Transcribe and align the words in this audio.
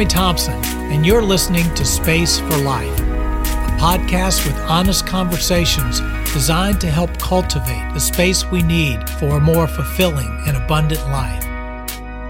Tommy 0.00 0.08
Thompson, 0.08 0.54
and 0.90 1.04
you're 1.04 1.20
listening 1.20 1.74
to 1.74 1.84
Space 1.84 2.40
for 2.40 2.56
Life, 2.56 2.98
a 3.00 3.76
podcast 3.78 4.46
with 4.46 4.56
honest 4.60 5.06
conversations 5.06 6.00
designed 6.32 6.80
to 6.80 6.86
help 6.86 7.18
cultivate 7.18 7.92
the 7.92 8.00
space 8.00 8.50
we 8.50 8.62
need 8.62 9.06
for 9.18 9.36
a 9.36 9.40
more 9.40 9.66
fulfilling 9.66 10.42
and 10.46 10.56
abundant 10.56 11.02
life. 11.10 11.44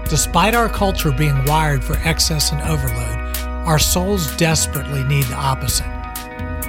Despite 0.09 0.53
our 0.53 0.67
culture 0.67 1.13
being 1.13 1.45
wired 1.45 1.81
for 1.81 1.95
excess 2.03 2.51
and 2.51 2.59
overload, 2.63 3.37
our 3.65 3.79
souls 3.79 4.35
desperately 4.35 5.05
need 5.05 5.23
the 5.27 5.35
opposite. 5.35 5.85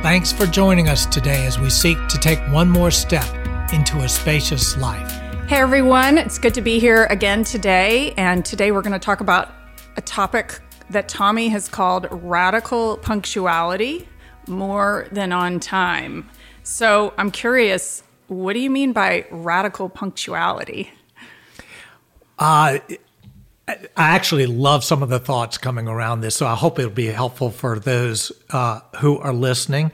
Thanks 0.04 0.30
for 0.30 0.46
joining 0.46 0.88
us 0.88 1.06
today 1.06 1.46
as 1.46 1.58
we 1.58 1.68
seek 1.68 1.98
to 2.10 2.18
take 2.18 2.38
one 2.52 2.70
more 2.70 2.92
step 2.92 3.26
into 3.72 3.98
a 4.02 4.08
spacious 4.08 4.76
life. 4.76 5.10
Hey 5.48 5.56
everyone, 5.56 6.16
it's 6.16 6.38
good 6.38 6.54
to 6.54 6.62
be 6.62 6.78
here 6.78 7.06
again 7.06 7.42
today. 7.42 8.12
And 8.16 8.44
today 8.44 8.70
we're 8.70 8.82
going 8.82 8.92
to 8.92 9.00
talk 9.00 9.20
about 9.20 9.50
a 9.96 10.00
topic 10.00 10.60
that 10.90 11.08
Tommy 11.08 11.48
has 11.48 11.68
called 11.68 12.06
radical 12.10 12.96
punctuality 12.98 14.08
more 14.46 15.08
than 15.12 15.32
on 15.32 15.60
time. 15.60 16.28
So 16.62 17.12
I'm 17.16 17.30
curious, 17.30 18.02
what 18.28 18.52
do 18.54 18.60
you 18.60 18.70
mean 18.70 18.92
by 18.92 19.26
radical 19.30 19.88
punctuality? 19.88 20.90
Uh, 22.38 22.78
I 23.68 23.78
actually 23.96 24.46
love 24.46 24.84
some 24.84 25.02
of 25.02 25.08
the 25.08 25.18
thoughts 25.18 25.58
coming 25.58 25.88
around 25.88 26.20
this, 26.20 26.34
so 26.34 26.46
I 26.46 26.54
hope 26.54 26.78
it'll 26.78 26.90
be 26.90 27.06
helpful 27.06 27.50
for 27.50 27.78
those 27.78 28.32
uh, 28.50 28.80
who 29.00 29.18
are 29.18 29.32
listening. 29.32 29.92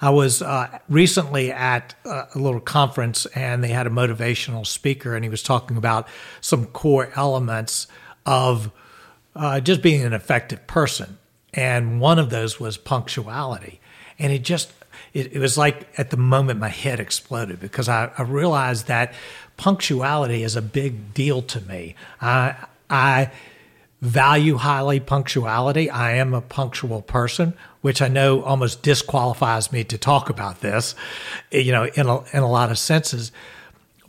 I 0.00 0.10
was 0.10 0.42
uh, 0.42 0.78
recently 0.88 1.52
at 1.52 1.94
a 2.04 2.26
little 2.34 2.60
conference 2.60 3.26
and 3.26 3.62
they 3.62 3.68
had 3.68 3.86
a 3.86 3.90
motivational 3.90 4.66
speaker, 4.66 5.14
and 5.14 5.24
he 5.24 5.30
was 5.30 5.42
talking 5.42 5.76
about 5.76 6.08
some 6.40 6.66
core 6.66 7.10
elements 7.14 7.86
of 8.26 8.70
uh, 9.34 9.60
just 9.60 9.82
being 9.82 10.02
an 10.02 10.12
effective 10.12 10.66
person. 10.66 11.18
And 11.52 12.00
one 12.00 12.18
of 12.18 12.30
those 12.30 12.58
was 12.58 12.76
punctuality. 12.76 13.80
And 14.18 14.32
it 14.32 14.42
just, 14.42 14.72
it, 15.12 15.32
it 15.32 15.38
was 15.38 15.56
like 15.56 15.88
at 15.98 16.10
the 16.10 16.16
moment 16.16 16.60
my 16.60 16.68
head 16.68 17.00
exploded 17.00 17.60
because 17.60 17.88
I, 17.88 18.10
I 18.18 18.22
realized 18.22 18.86
that 18.88 19.14
punctuality 19.56 20.42
is 20.42 20.56
a 20.56 20.62
big 20.62 21.14
deal 21.14 21.42
to 21.42 21.60
me. 21.60 21.94
I, 22.20 22.56
I 22.90 23.30
value 24.00 24.56
highly 24.56 25.00
punctuality. 25.00 25.88
I 25.88 26.12
am 26.12 26.34
a 26.34 26.40
punctual 26.40 27.02
person, 27.02 27.54
which 27.80 28.02
I 28.02 28.08
know 28.08 28.42
almost 28.42 28.82
disqualifies 28.82 29.72
me 29.72 29.82
to 29.84 29.96
talk 29.96 30.28
about 30.28 30.60
this, 30.60 30.94
you 31.50 31.72
know, 31.72 31.84
in 31.84 32.06
a, 32.06 32.22
in 32.36 32.42
a 32.42 32.50
lot 32.50 32.70
of 32.70 32.78
senses. 32.78 33.32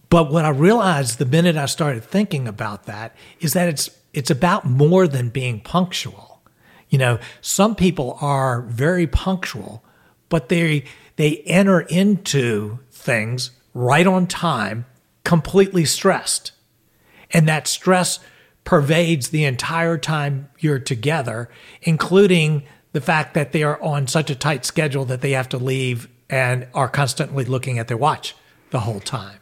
But 0.10 0.32
what 0.32 0.46
I 0.46 0.50
realized 0.50 1.18
the 1.18 1.26
minute 1.26 1.56
I 1.56 1.66
started 1.66 2.04
thinking 2.04 2.48
about 2.48 2.86
that 2.86 3.16
is 3.40 3.54
that 3.54 3.70
it's 3.70 3.90
it's 4.16 4.32
about 4.32 4.66
more 4.66 5.08
than 5.08 5.30
being 5.30 5.60
punctual. 5.60 6.42
You 6.90 6.98
know, 6.98 7.20
some 7.42 7.76
people 7.76 8.18
are 8.22 8.62
very 8.62 9.06
punctual, 9.08 9.84
but 10.30 10.50
they 10.50 10.86
they 11.18 11.38
enter 11.46 11.82
into 11.82 12.80
things 12.92 13.52
right 13.74 14.08
on 14.08 14.28
time, 14.28 14.86
completely 15.24 15.86
stressed. 15.86 16.54
And 17.32 17.48
that 17.48 17.68
stress 17.68 18.20
pervades 18.64 19.30
the 19.30 19.44
entire 19.44 19.98
time 19.98 20.50
you're 20.60 20.80
together, 20.80 21.50
including 21.82 22.64
the 22.94 23.02
fact 23.02 23.34
that 23.34 23.52
they 23.52 23.64
are 23.64 23.82
on 23.82 24.08
such 24.08 24.30
a 24.30 24.36
tight 24.36 24.66
schedule 24.66 25.06
that 25.06 25.22
they 25.22 25.32
have 25.32 25.50
to 25.50 25.58
leave 25.58 26.08
and 26.30 26.68
are 26.74 26.88
constantly 26.88 27.44
looking 27.44 27.78
at 27.78 27.88
their 27.88 27.98
watch 27.98 28.36
the 28.72 28.82
whole 28.82 29.02
time. 29.02 29.40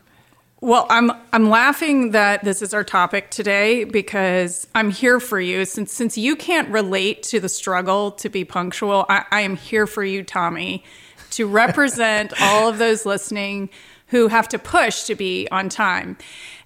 Well, 0.63 0.87
I'm 0.89 1.11
I'm 1.33 1.49
laughing 1.49 2.11
that 2.11 2.45
this 2.45 2.61
is 2.61 2.73
our 2.73 2.85
topic 2.85 3.29
today 3.29 3.83
because 3.83 4.65
I'm 4.73 4.91
here 4.91 5.19
for 5.19 5.37
you. 5.37 5.65
Since 5.65 5.91
since 5.91 6.17
you 6.17 6.37
can't 6.37 6.69
relate 6.69 7.21
to 7.23 7.41
the 7.41 7.49
struggle 7.49 8.11
to 8.11 8.29
be 8.29 8.45
punctual, 8.45 9.05
I, 9.09 9.25
I 9.29 9.41
am 9.41 9.57
here 9.57 9.85
for 9.85 10.05
you, 10.05 10.23
Tommy, 10.23 10.85
to 11.31 11.47
represent 11.49 12.31
all 12.41 12.69
of 12.69 12.77
those 12.77 13.05
listening 13.05 13.71
who 14.07 14.29
have 14.29 14.47
to 14.47 14.57
push 14.57 15.03
to 15.03 15.15
be 15.15 15.49
on 15.51 15.67
time. 15.67 16.17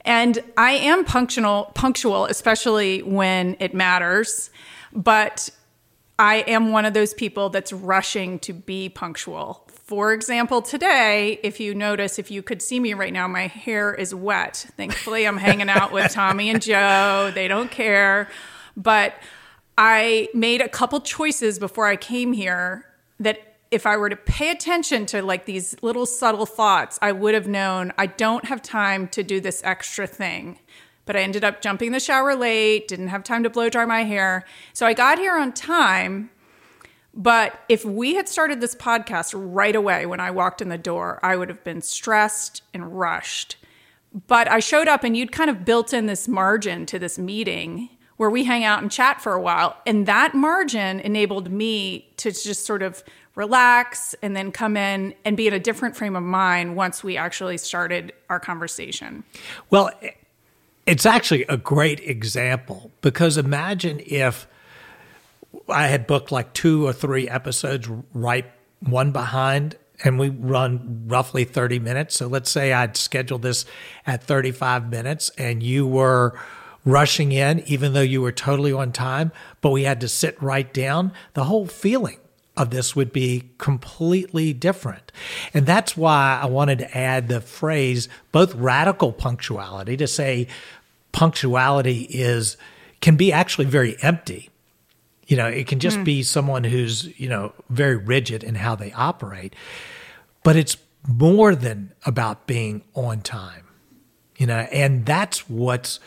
And 0.01 0.43
I 0.57 0.73
am 0.73 1.03
punctual 1.03 1.71
punctual, 1.73 2.25
especially 2.27 3.01
when 3.01 3.57
it 3.59 3.73
matters, 3.73 4.51
but 4.93 5.49
I 6.19 6.43
am 6.47 6.71
one 6.71 6.85
of 6.85 6.93
those 6.93 7.15
people 7.15 7.49
that's 7.49 7.73
rushing 7.73 8.37
to 8.41 8.53
be 8.53 8.89
punctual 8.89 9.66
for 9.87 10.11
example, 10.11 10.61
today, 10.61 11.39
if 11.43 11.61
you 11.61 11.73
notice, 11.73 12.19
if 12.19 12.29
you 12.29 12.43
could 12.43 12.61
see 12.61 12.77
me 12.77 12.93
right 12.93 13.13
now, 13.13 13.25
my 13.25 13.47
hair 13.47 13.93
is 13.93 14.13
wet. 14.13 14.65
Thankfully, 14.75 15.25
I'm 15.25 15.37
hanging 15.37 15.69
out 15.69 15.93
with 15.93 16.11
Tommy 16.11 16.49
and 16.49 16.61
Joe. 16.61 17.31
They 17.33 17.47
don't 17.47 17.71
care. 17.71 18.27
But 18.75 19.13
I 19.77 20.27
made 20.33 20.59
a 20.59 20.67
couple 20.67 20.99
choices 20.99 21.57
before 21.57 21.87
I 21.87 21.95
came 21.95 22.33
here 22.33 22.85
that 23.21 23.55
if 23.71 23.85
I 23.85 23.95
were 23.95 24.09
to 24.09 24.17
pay 24.17 24.51
attention 24.51 25.05
to 25.07 25.21
like 25.21 25.45
these 25.45 25.81
little 25.81 26.05
subtle 26.05 26.45
thoughts, 26.45 26.99
I 27.01 27.13
would 27.13 27.33
have 27.33 27.47
known 27.47 27.93
I 27.97 28.07
don't 28.07 28.43
have 28.43 28.61
time 28.61 29.07
to 29.09 29.23
do 29.23 29.39
this 29.39 29.61
extra 29.63 30.05
thing. 30.05 30.59
But 31.05 31.15
I 31.15 31.21
ended 31.21 31.45
up 31.45 31.61
jumping 31.61 31.93
the 31.93 32.01
shower 32.01 32.35
late, 32.35 32.89
didn't 32.89 33.07
have 33.07 33.23
time 33.23 33.43
to 33.43 33.49
blow 33.49 33.69
dry 33.69 33.85
my 33.85 34.03
hair. 34.03 34.43
So 34.73 34.85
I 34.85 34.93
got 34.93 35.17
here 35.17 35.37
on 35.37 35.53
time 35.53 36.29
but 37.17 37.59
if 37.67 37.83
we 37.83 38.13
had 38.13 38.29
started 38.29 38.61
this 38.61 38.75
podcast 38.75 39.33
right 39.35 39.75
away 39.75 40.05
when 40.05 40.19
I 40.19 40.29
walked 40.29 40.61
in 40.61 40.69
the 40.69 40.77
door, 40.77 41.19
I 41.23 41.35
would 41.35 41.49
have 41.49 41.63
been 41.63 41.81
stressed 41.81 42.61
and 42.75 42.97
rushed. 42.97 43.57
But 44.27 44.49
I 44.49 44.59
showed 44.59 44.87
up 44.87 45.03
and 45.03 45.17
you'd 45.17 45.31
kind 45.31 45.49
of 45.49 45.65
built 45.65 45.93
in 45.93 46.05
this 46.05 46.27
margin 46.27 46.85
to 46.85 46.99
this 46.99 47.17
meeting 47.17 47.89
where 48.17 48.29
we 48.29 48.43
hang 48.43 48.63
out 48.63 48.83
and 48.83 48.91
chat 48.91 49.19
for 49.19 49.33
a 49.33 49.41
while. 49.41 49.77
And 49.87 50.05
that 50.05 50.35
margin 50.35 50.99
enabled 50.99 51.51
me 51.51 52.07
to 52.17 52.31
just 52.31 52.67
sort 52.67 52.83
of 52.83 53.03
relax 53.33 54.13
and 54.21 54.35
then 54.35 54.51
come 54.51 54.77
in 54.77 55.15
and 55.25 55.35
be 55.35 55.47
in 55.47 55.53
a 55.53 55.59
different 55.59 55.95
frame 55.95 56.15
of 56.15 56.23
mind 56.23 56.75
once 56.75 57.03
we 57.03 57.17
actually 57.17 57.57
started 57.57 58.13
our 58.29 58.39
conversation. 58.39 59.23
Well, 59.71 59.89
it's 60.85 61.05
actually 61.05 61.45
a 61.49 61.57
great 61.57 61.99
example 61.99 62.91
because 63.01 63.37
imagine 63.37 64.01
if 64.05 64.47
I 65.69 65.87
had 65.87 66.07
booked 66.07 66.31
like 66.31 66.53
two 66.53 66.85
or 66.85 66.93
three 66.93 67.27
episodes 67.27 67.87
right 68.13 68.45
one 68.79 69.11
behind 69.11 69.77
and 70.03 70.19
we 70.19 70.29
run 70.29 71.05
roughly 71.07 71.43
30 71.43 71.79
minutes. 71.79 72.15
So 72.15 72.27
let's 72.27 72.51
say 72.51 72.71
I'd 72.71 72.95
scheduled 72.95 73.41
this 73.41 73.65
at 74.05 74.23
35 74.23 74.89
minutes 74.89 75.31
and 75.37 75.63
you 75.63 75.87
were 75.87 76.39
rushing 76.85 77.31
in, 77.31 77.59
even 77.67 77.93
though 77.93 78.01
you 78.01 78.21
were 78.21 78.31
totally 78.31 78.71
on 78.71 78.91
time, 78.91 79.31
but 79.61 79.71
we 79.71 79.83
had 79.83 79.99
to 80.01 80.07
sit 80.07 80.41
right 80.41 80.71
down. 80.73 81.11
The 81.33 81.45
whole 81.45 81.67
feeling 81.67 82.19
of 82.55 82.69
this 82.69 82.95
would 82.95 83.11
be 83.11 83.51
completely 83.57 84.53
different. 84.53 85.11
And 85.53 85.65
that's 85.65 85.97
why 85.97 86.39
I 86.41 86.45
wanted 86.47 86.79
to 86.79 86.97
add 86.97 87.27
the 87.27 87.41
phrase 87.41 88.09
both 88.31 88.55
radical 88.55 89.11
punctuality 89.11 89.97
to 89.97 90.07
say 90.07 90.47
punctuality 91.11 92.07
is 92.09 92.57
can 92.99 93.15
be 93.15 93.31
actually 93.31 93.65
very 93.65 93.95
empty 94.01 94.49
you 95.27 95.35
know, 95.35 95.47
it 95.47 95.67
can 95.67 95.79
just 95.79 95.97
mm. 95.97 96.05
be 96.05 96.23
someone 96.23 96.63
who's, 96.63 97.19
you 97.19 97.29
know, 97.29 97.53
very 97.69 97.97
rigid 97.97 98.43
in 98.43 98.55
how 98.55 98.75
they 98.75 98.91
operate. 98.93 99.55
But 100.43 100.55
it's 100.55 100.77
more 101.07 101.53
than 101.53 101.93
about 102.05 102.47
being 102.47 102.83
on 102.93 103.21
time, 103.21 103.65
you 104.37 104.47
know, 104.47 104.67
and 104.71 105.05
that's 105.05 105.49
what's 105.49 105.99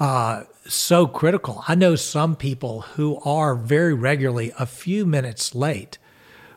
uh, 0.00 0.44
so 0.66 1.06
critical. 1.06 1.64
I 1.68 1.74
know 1.74 1.96
some 1.96 2.34
people 2.34 2.82
who 2.82 3.20
are 3.20 3.54
very 3.54 3.94
regularly 3.94 4.52
a 4.58 4.66
few 4.66 5.04
minutes 5.04 5.54
late, 5.54 5.98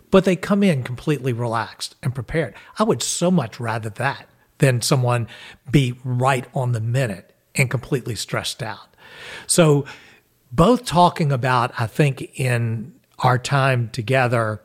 but 0.10 0.24
they 0.24 0.36
come 0.38 0.64
in 0.64 0.84
completely 0.84 1.34
relaxed 1.34 1.96
and 2.02 2.16
prepared. 2.16 2.56
I 2.80 2.84
would 2.84 3.04
so 3.04 3.30
much 3.30 3.60
rather 3.60 3.90
that 3.90 4.30
than 4.60 4.82
someone 4.82 5.28
be 5.70 6.00
right 6.06 6.46
on 6.54 6.72
the 6.72 6.80
minute 6.80 7.36
and 7.56 7.70
completely 7.70 8.16
stressed 8.16 8.64
out. 8.64 8.96
So, 9.48 9.86
both 10.56 10.86
talking 10.86 11.32
about, 11.32 11.72
I 11.78 11.86
think, 11.86 12.40
in 12.40 12.94
our 13.20 13.38
time 13.38 13.90
together, 13.90 14.62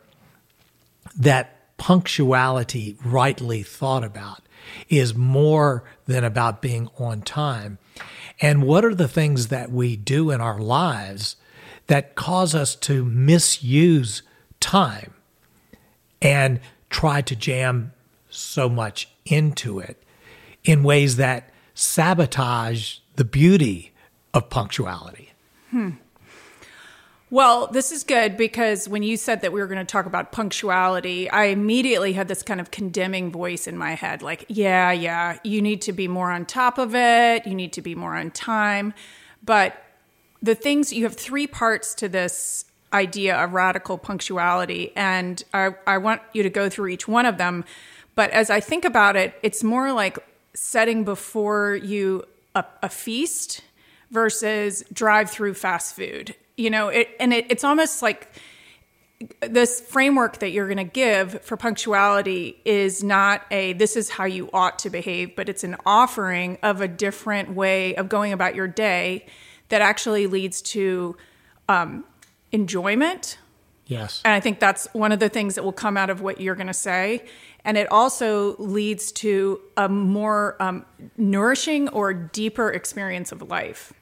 that 1.17 1.77
punctuality, 1.79 2.97
rightly 3.05 3.63
thought 3.63 4.05
about, 4.05 4.43
is 4.89 5.15
more 5.15 5.83
than 6.07 6.23
about 6.23 6.63
being 6.63 6.89
on 6.99 7.23
time. 7.23 7.79
And 8.41 8.63
what 8.63 8.85
are 8.85 8.95
the 8.95 9.09
things 9.09 9.49
that 9.49 9.73
we 9.73 9.97
do 9.97 10.31
in 10.31 10.41
our 10.41 10.61
lives 10.61 11.37
that 11.89 12.15
cause 12.15 12.55
us 12.55 12.77
to 12.77 13.05
misuse 13.05 14.23
time 14.61 15.15
and 16.23 16.61
try 16.89 17.21
to 17.23 17.35
jam 17.35 17.93
so 18.29 18.69
much 18.69 19.09
into 19.25 19.81
it 19.81 20.01
in 20.63 20.85
ways 20.85 21.17
that 21.17 21.51
sabotage 21.75 22.99
the 23.17 23.25
beauty 23.25 23.93
of 24.33 24.51
punctuality? 24.51 25.30
Hmm. 25.71 25.91
Well, 27.33 27.69
this 27.69 27.93
is 27.93 28.03
good 28.03 28.37
because 28.37 28.89
when 28.89 29.05
you 29.05 29.17
said 29.17 29.43
that 29.43 29.53
we 29.53 29.61
were 29.61 29.69
going 29.69 29.79
to 29.79 29.85
talk 29.85 30.05
about 30.05 30.33
punctuality, 30.33 31.31
I 31.31 31.45
immediately 31.45 32.13
had 32.13 32.27
this 32.27 32.43
kind 32.43 32.61
of 32.61 32.73
condemning 32.73 33.31
voice 33.31 33.69
in 33.69 33.79
my 33.79 33.95
head 33.95 34.21
like, 34.21 34.47
yeah, 34.49 34.91
yeah, 34.91 35.39
you 35.45 35.63
need 35.63 35.81
to 35.83 35.93
be 35.93 36.09
more 36.09 36.33
on 36.33 36.45
top 36.45 36.77
of 36.77 36.97
it, 36.97 37.47
you 37.47 37.55
need 37.55 37.73
to 37.75 37.83
be 37.83 37.95
more 37.95 38.17
on 38.17 38.33
time. 38.33 38.95
But 39.45 39.81
the 40.43 40.57
things 40.57 40.93
you 40.93 41.05
have 41.05 41.15
three 41.15 41.47
parts 41.47 41.95
to 41.97 42.09
this 42.09 42.65
idea 42.93 43.37
of 43.37 43.53
radical 43.53 43.97
punctuality, 43.97 44.93
and 44.97 45.45
I, 45.55 45.77
I 45.87 45.99
want 45.99 46.23
you 46.33 46.43
to 46.43 46.51
go 46.51 46.69
through 46.69 46.89
each 46.89 47.07
one 47.07 47.27
of 47.27 47.39
them. 47.39 47.65
But 48.17 48.31
as 48.33 48.51
I 48.51 48.59
think 48.59 48.85
about 48.85 49.15
it, 49.15 49.35
it's 49.45 49.63
more 49.63 49.93
like 49.93 50.19
setting 50.53 51.05
before 51.05 51.77
you 51.77 52.25
a, 52.57 52.65
a 52.83 52.89
feast 52.89 53.63
versus 54.11 54.85
drive 54.93 55.31
through 55.31 55.55
fast 55.55 55.95
food. 55.95 56.35
You 56.57 56.71
know, 56.71 56.89
it, 56.89 57.09
and 57.19 57.33
it, 57.33 57.47
it's 57.51 57.65
almost 57.65 58.03
like 58.03 58.31
this 59.41 59.81
framework 59.81 60.39
that 60.39 60.51
you're 60.51 60.67
going 60.67 60.79
to 60.79 60.85
give 60.85 61.43
for 61.43 61.57
punctuality 61.57 62.61
is 62.65 63.05
not 63.05 63.43
a 63.51 63.75
this 63.75 63.97
is 63.97 64.09
how 64.09 64.25
you 64.25 64.49
ought 64.53 64.79
to 64.81 64.91
behave, 64.91 65.37
but 65.37 65.49
it's 65.49 65.63
an 65.63 65.77
offering 65.85 66.59
of 66.63 66.81
a 66.81 66.89
different 66.89 67.55
way 67.55 67.95
of 67.97 68.09
going 68.09 68.33
about 68.33 68.55
your 68.55 68.69
day 68.69 69.27
that 69.69 69.83
actually 69.83 70.27
leads 70.27 70.63
to 70.63 71.17
um, 71.69 72.05
enjoyment. 72.51 73.39
Yes. 73.91 74.23
And 74.25 74.33
I 74.33 74.39
think 74.39 74.61
that's 74.61 74.87
one 74.93 75.11
of 75.11 75.19
the 75.19 75.29
things 75.29 75.57
that 75.57 75.65
will 75.65 75.73
come 75.73 75.97
out 75.97 76.11
of 76.11 76.21
what 76.21 76.41
you're 76.41 76.55
going 76.55 76.69
to 76.69 76.73
say. 76.73 77.25
And 77.65 77.77
it 77.77 77.91
also 77.91 78.55
leads 78.57 79.11
to 79.13 79.61
a 79.77 79.89
more 79.89 80.57
um, 80.61 80.87
nourishing 81.17 81.89
or 81.89 82.15
deeper 82.15 82.71
experience 82.71 83.33
of 83.33 83.43
life. 83.43 83.93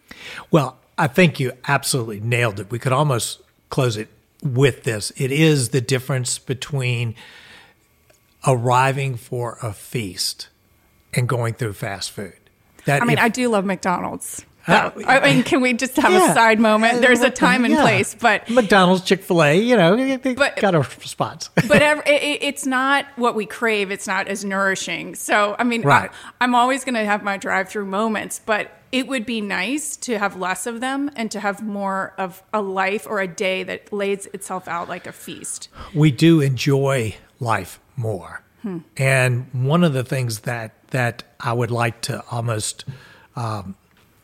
Well, 0.51 0.77
I 0.99 1.07
think 1.07 1.41
you 1.41 1.53
absolutely 1.67 2.21
nailed 2.21 2.61
it. 2.61 2.71
We 2.71 2.79
could 2.79 2.93
almost 2.93 3.41
close 3.71 3.97
it 3.97 4.09
with 4.43 4.85
this. 4.85 5.11
It 5.17 5.33
is 5.33 5.71
the 5.71 5.81
difference 5.81 6.39
between 6.39 7.15
arriving 8.47 9.17
for 9.17 9.57
a 9.63 9.73
feast 9.73 10.49
and 11.15 11.27
going 11.27 11.55
through 11.55 11.73
fast 11.73 12.11
food. 12.11 12.35
That 12.85 13.01
I 13.01 13.07
mean, 13.07 13.17
if, 13.17 13.25
I 13.25 13.29
do 13.31 13.49
love 13.49 13.65
McDonald's. 13.65 14.45
Uh, 14.69 14.91
I 15.07 15.21
mean, 15.21 15.43
can 15.45 15.61
we 15.61 15.73
just 15.73 15.97
have 15.97 16.13
yeah, 16.13 16.31
a 16.31 16.35
side 16.35 16.61
moment? 16.61 17.01
There's 17.01 17.23
a 17.23 17.31
time 17.31 17.65
and 17.65 17.75
yeah. 17.75 17.83
place, 17.83 18.15
but 18.15 18.49
McDonald's, 18.51 19.03
Chick 19.03 19.23
Fil 19.23 19.43
A, 19.43 19.59
you 19.59 19.77
know, 19.77 20.17
they 20.19 20.35
but, 20.35 20.57
got 20.57 20.75
our 20.75 20.85
spots. 20.85 21.49
but 21.69 21.83
it, 21.83 22.03
it's 22.43 22.67
not 22.67 23.07
what 23.17 23.35
we 23.35 23.47
crave. 23.47 23.91
It's 23.91 24.07
not 24.07 24.29
as 24.29 24.45
nourishing. 24.45 25.15
So, 25.15 25.57
I 25.59 25.65
mean, 25.65 25.83
right. 25.83 26.11
I, 26.11 26.45
I'm 26.45 26.55
always 26.55 26.85
going 26.85 26.95
to 26.95 27.05
have 27.05 27.23
my 27.23 27.37
drive-through 27.37 27.87
moments, 27.87 28.41
but 28.45 28.71
it 28.93 29.07
would 29.07 29.27
be 29.27 29.41
nice 29.41 29.97
to 29.97 30.19
have 30.19 30.37
less 30.37 30.67
of 30.67 30.81
them 30.81 31.11
and 31.17 31.31
to 31.31 31.41
have 31.41 31.63
more 31.63 32.15
of 32.19 32.43
a 32.53 32.63
life 32.63 33.07
or 33.07 33.21
a 33.21 33.29
day 33.29 33.63
that 33.63 33.93
lays 33.93 34.27
itself 34.27 34.67
out 34.69 34.89
like 34.89 35.07
a 35.07 35.13
feast. 35.13 35.69
We 35.95 36.11
do 36.11 36.41
enjoy 36.41 37.17
life 37.41 37.81
more. 37.97 38.43
Hmm. 38.63 38.79
And 38.97 39.47
one 39.53 39.85
of 39.85 39.93
the 39.93 40.05
things 40.05 40.41
that 40.41 40.75
that 40.89 41.23
I 41.39 41.53
would 41.53 41.71
like 41.71 42.01
to 42.03 42.25
almost 42.31 42.85
um, 43.37 43.77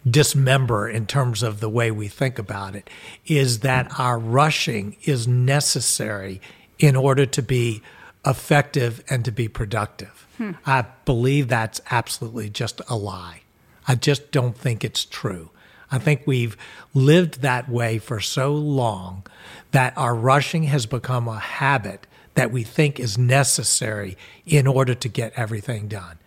dismember 0.08 0.88
in 0.88 1.06
terms 1.06 1.42
of 1.42 1.60
the 1.60 1.68
way 1.68 1.90
we 1.90 2.08
think 2.08 2.38
about 2.38 2.76
it 2.76 2.90
is 3.26 3.60
that 3.60 3.98
our 3.98 4.18
rushing 4.18 4.96
is 5.04 5.26
necessary 5.26 6.40
in 6.78 6.94
order 6.96 7.24
to 7.24 7.42
be 7.42 7.82
effective 8.26 9.02
and 9.08 9.24
to 9.24 9.32
be 9.32 9.48
productive. 9.48 10.26
Hmm. 10.36 10.52
I 10.66 10.86
believe 11.04 11.48
that's 11.48 11.80
absolutely 11.90 12.50
just 12.50 12.80
a 12.88 12.96
lie. 12.96 13.42
I 13.86 13.94
just 13.94 14.30
don't 14.30 14.56
think 14.56 14.84
it's 14.84 15.04
true. 15.04 15.50
I 15.90 15.98
think 15.98 16.22
we've 16.26 16.56
lived 16.92 17.42
that 17.42 17.68
way 17.68 17.98
for 17.98 18.20
so 18.20 18.52
long 18.52 19.24
that 19.70 19.96
our 19.96 20.14
rushing 20.14 20.64
has 20.64 20.86
become 20.86 21.28
a 21.28 21.38
habit 21.38 22.06
that 22.34 22.50
we 22.50 22.64
think 22.64 22.98
is 22.98 23.16
necessary 23.16 24.16
in 24.44 24.66
order 24.66 24.94
to 24.94 25.08
get 25.08 25.32
everything 25.36 25.86
done. 25.86 26.18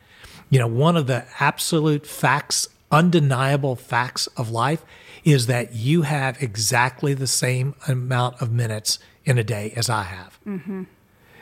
You 0.50 0.60
know, 0.60 0.68
one 0.68 0.96
of 0.96 1.08
the 1.08 1.26
absolute 1.40 2.08
facts 2.08 2.70
undeniable 2.92 3.76
facts 3.76 4.28
of 4.38 4.50
life 4.50 4.84
is 5.24 5.48
that 5.48 5.74
you 5.74 6.04
have 6.04 6.42
exactly 6.42 7.14
the 7.14 7.28
same 7.28 7.76
amount 7.88 8.42
of 8.42 8.52
minutes 8.52 9.00
in 9.26 9.38
a 9.38 9.44
day 9.44 9.74
as 9.76 9.90
I 9.90 10.04
have. 10.04 10.40
Mm-hmm. 10.46 10.84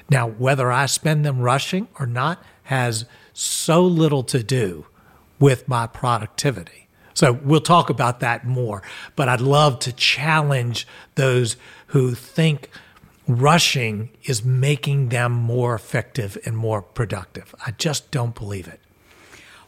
Now, 0.09 0.27
whether 0.27 0.71
I 0.71 0.85
spend 0.85 1.25
them 1.25 1.39
rushing 1.39 1.87
or 1.99 2.05
not 2.05 2.43
has 2.63 3.05
so 3.33 3.83
little 3.83 4.23
to 4.23 4.43
do 4.43 4.87
with 5.39 5.67
my 5.67 5.87
productivity. 5.87 6.87
So 7.13 7.31
we'll 7.31 7.61
talk 7.61 7.89
about 7.89 8.19
that 8.19 8.45
more, 8.45 8.81
but 9.15 9.29
I'd 9.29 9.41
love 9.41 9.79
to 9.79 9.93
challenge 9.93 10.87
those 11.15 11.55
who 11.87 12.13
think 12.13 12.69
rushing 13.27 14.09
is 14.23 14.43
making 14.43 15.09
them 15.09 15.31
more 15.31 15.73
effective 15.73 16.37
and 16.45 16.57
more 16.57 16.81
productive. 16.81 17.55
I 17.65 17.71
just 17.71 18.11
don't 18.11 18.35
believe 18.35 18.67
it. 18.67 18.79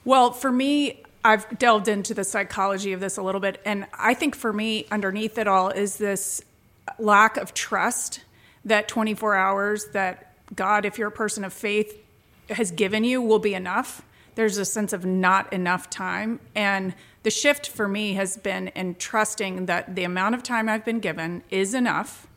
Well, 0.04 0.32
for 0.32 0.52
me, 0.52 1.04
I've 1.24 1.58
delved 1.58 1.88
into 1.88 2.14
the 2.14 2.24
psychology 2.24 2.94
of 2.94 3.00
this 3.00 3.18
a 3.18 3.22
little 3.22 3.42
bit, 3.42 3.62
and 3.66 3.88
I 3.94 4.14
think 4.14 4.36
for 4.36 4.54
me, 4.54 4.86
underneath 4.92 5.38
it 5.38 5.48
all, 5.48 5.70
is 5.70 5.98
this 5.98 6.42
lack 7.00 7.38
of 7.38 7.54
trust 7.54 8.22
that 8.64 8.88
24 8.88 9.36
hours 9.36 9.86
that 9.94 10.34
God, 10.56 10.86
if 10.86 10.98
you're 10.98 11.10
a 11.10 11.12
person 11.12 11.44
of 11.44 11.54
faith, 11.54 12.02
has 12.50 12.72
given 12.72 13.04
you 13.04 13.22
will 13.22 13.40
be 13.40 13.54
enough. 13.54 14.02
There's 14.36 14.58
a 14.58 14.66
sense 14.66 14.94
of 14.94 15.04
not 15.04 15.52
enough 15.52 15.90
time. 15.90 16.40
And 16.56 16.94
the 17.24 17.32
shift 17.32 17.68
for 17.68 17.88
me 17.88 18.14
has 18.14 18.38
been 18.38 18.70
in 18.70 18.96
trusting 18.96 19.66
that 19.66 19.96
the 19.96 20.04
amount 20.04 20.36
of 20.36 20.44
time 20.44 20.70
I've 20.70 20.86
been 20.86 21.00
given 21.00 21.44
is 21.50 21.74
enough 21.74 22.28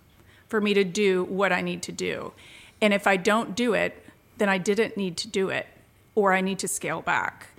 for 0.48 0.60
me 0.60 0.74
to 0.74 0.82
do 0.82 1.24
what 1.24 1.52
I 1.52 1.60
need 1.60 1.82
to 1.82 1.92
do. 1.92 2.32
And 2.80 2.92
if 2.92 3.06
I 3.06 3.16
don't 3.16 3.54
do 3.54 3.74
it, 3.74 4.04
then 4.38 4.48
I 4.48 4.58
didn't 4.58 4.96
need 4.96 5.16
to 5.18 5.28
do 5.28 5.50
it, 5.50 5.66
or 6.14 6.32
I 6.32 6.40
need 6.40 6.58
to 6.60 6.68
scale 6.68 7.02
back. 7.02 7.49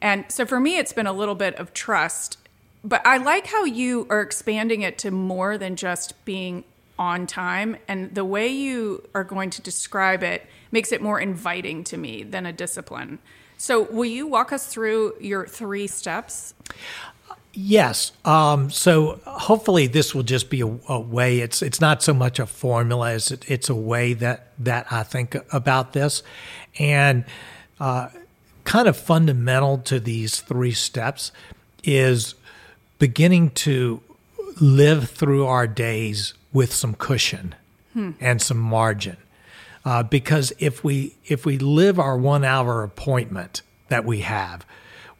And 0.00 0.24
so 0.28 0.46
for 0.46 0.60
me, 0.60 0.78
it's 0.78 0.92
been 0.92 1.06
a 1.06 1.12
little 1.12 1.34
bit 1.34 1.54
of 1.56 1.72
trust. 1.72 2.38
But 2.84 3.04
I 3.06 3.16
like 3.18 3.46
how 3.46 3.64
you 3.64 4.06
are 4.08 4.20
expanding 4.20 4.82
it 4.82 4.98
to 4.98 5.10
more 5.10 5.58
than 5.58 5.76
just 5.76 6.24
being 6.24 6.64
on 6.98 7.26
time. 7.26 7.76
And 7.86 8.14
the 8.14 8.24
way 8.24 8.48
you 8.48 9.08
are 9.14 9.24
going 9.24 9.50
to 9.50 9.62
describe 9.62 10.22
it 10.22 10.46
makes 10.70 10.92
it 10.92 11.02
more 11.02 11.20
inviting 11.20 11.84
to 11.84 11.96
me 11.96 12.22
than 12.22 12.46
a 12.46 12.52
discipline. 12.52 13.18
So, 13.56 13.82
will 13.82 14.04
you 14.04 14.26
walk 14.28 14.52
us 14.52 14.66
through 14.68 15.14
your 15.20 15.44
three 15.46 15.88
steps? 15.88 16.54
Yes. 17.52 18.12
Um, 18.24 18.70
so 18.70 19.20
hopefully 19.26 19.88
this 19.88 20.14
will 20.14 20.22
just 20.22 20.48
be 20.48 20.60
a, 20.60 20.66
a, 20.88 21.00
way. 21.00 21.40
It's 21.40 21.60
it's 21.60 21.80
not 21.80 22.04
so 22.04 22.14
much 22.14 22.38
a 22.38 22.46
formula 22.46 23.10
as 23.10 23.32
it, 23.32 23.50
it's 23.50 23.68
a 23.68 23.74
way 23.74 24.14
that 24.14 24.52
that 24.60 24.86
I 24.92 25.02
think 25.02 25.36
about 25.52 25.92
this, 25.92 26.22
and 26.78 27.24
uh, 27.80 28.10
kind 28.68 28.86
of 28.86 28.98
fundamental 28.98 29.78
to 29.78 29.98
these 29.98 30.42
three 30.42 30.72
steps 30.72 31.32
is 31.84 32.34
beginning 32.98 33.48
to 33.48 34.02
live 34.60 35.08
through 35.08 35.46
our 35.46 35.66
days 35.66 36.34
with 36.52 36.70
some 36.70 36.94
cushion 36.94 37.54
hmm. 37.94 38.10
and 38.20 38.42
some 38.42 38.58
margin. 38.58 39.16
Uh, 39.86 40.02
because 40.02 40.52
if 40.58 40.84
we 40.84 41.16
if 41.24 41.46
we 41.46 41.56
live 41.56 41.98
our 41.98 42.18
one 42.18 42.44
hour 42.44 42.82
appointment 42.82 43.62
that 43.88 44.04
we 44.04 44.20
have 44.20 44.66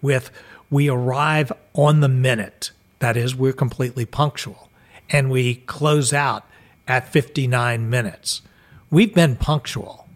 with 0.03 0.31
we 0.69 0.91
arrive 0.91 1.51
on 1.73 2.01
the 2.01 2.09
minute 2.09 2.71
that 2.99 3.17
is 3.17 3.35
we're 3.35 3.55
completely 3.55 4.05
punctual 4.05 4.69
and 5.09 5.31
we 5.31 5.55
close 5.55 6.13
out 6.13 6.45
at 6.87 7.09
59 7.09 7.89
minutes 7.89 8.43
we've 8.91 9.15
been 9.15 9.37
punctual 9.37 10.07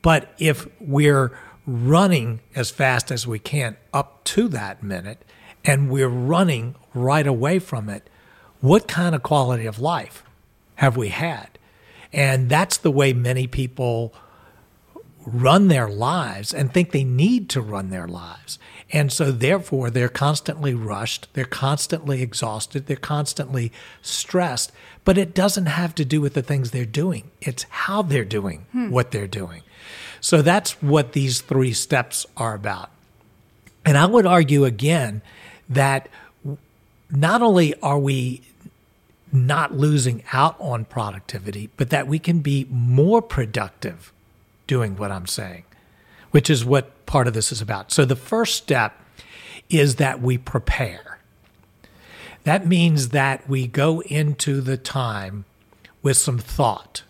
but 0.00 0.32
if 0.38 0.66
we're 0.80 1.32
running 1.66 2.40
as 2.54 2.70
fast 2.70 3.10
as 3.10 3.26
we 3.26 3.38
can 3.38 3.76
up 3.92 4.24
to 4.24 4.48
that 4.48 4.82
minute 4.82 5.24
and 5.64 5.90
we're 5.90 6.08
running 6.08 6.74
right 6.94 7.26
away 7.26 7.58
from 7.58 7.88
it, 7.88 8.08
what 8.60 8.88
kind 8.88 9.14
of 9.14 9.22
quality 9.22 9.66
of 9.66 9.78
life 9.78 10.24
have 10.76 10.96
we 10.96 11.08
had? 11.08 11.58
And 12.12 12.48
that's 12.48 12.76
the 12.76 12.90
way 12.90 13.12
many 13.12 13.46
people 13.46 14.12
run 15.24 15.68
their 15.68 15.88
lives 15.88 16.52
and 16.52 16.72
think 16.72 16.90
they 16.90 17.04
need 17.04 17.48
to 17.50 17.60
run 17.60 17.90
their 17.90 18.08
lives. 18.08 18.58
And 18.90 19.12
so, 19.12 19.32
therefore, 19.32 19.88
they're 19.88 20.08
constantly 20.08 20.74
rushed, 20.74 21.28
they're 21.32 21.44
constantly 21.44 22.22
exhausted, 22.22 22.86
they're 22.86 22.96
constantly 22.96 23.72
stressed. 24.02 24.72
But 25.04 25.16
it 25.16 25.34
doesn't 25.34 25.66
have 25.66 25.94
to 25.96 26.04
do 26.04 26.20
with 26.20 26.34
the 26.34 26.42
things 26.42 26.70
they're 26.70 26.84
doing, 26.84 27.30
it's 27.40 27.64
how 27.70 28.02
they're 28.02 28.24
doing 28.24 28.66
hmm. 28.72 28.90
what 28.90 29.10
they're 29.10 29.26
doing. 29.26 29.62
So 30.22 30.40
that's 30.40 30.80
what 30.80 31.12
these 31.12 31.40
three 31.40 31.72
steps 31.72 32.24
are 32.36 32.54
about. 32.54 32.90
And 33.84 33.98
I 33.98 34.06
would 34.06 34.24
argue 34.24 34.64
again 34.64 35.20
that 35.68 36.08
not 37.10 37.42
only 37.42 37.74
are 37.82 37.98
we 37.98 38.42
not 39.32 39.74
losing 39.74 40.22
out 40.32 40.54
on 40.60 40.84
productivity, 40.84 41.70
but 41.76 41.90
that 41.90 42.06
we 42.06 42.18
can 42.18 42.38
be 42.38 42.66
more 42.70 43.20
productive 43.20 44.12
doing 44.68 44.96
what 44.96 45.10
I'm 45.10 45.26
saying, 45.26 45.64
which 46.30 46.48
is 46.48 46.64
what 46.64 47.04
part 47.04 47.26
of 47.26 47.34
this 47.34 47.50
is 47.50 47.60
about. 47.60 47.90
So 47.90 48.04
the 48.04 48.16
first 48.16 48.54
step 48.56 48.94
is 49.68 49.96
that 49.96 50.22
we 50.22 50.38
prepare. 50.38 51.18
That 52.44 52.66
means 52.66 53.08
that 53.08 53.48
we 53.48 53.66
go 53.66 54.02
into 54.02 54.60
the 54.60 54.76
time 54.76 55.46
with 56.00 56.16
some 56.16 56.38
thought, 56.38 57.02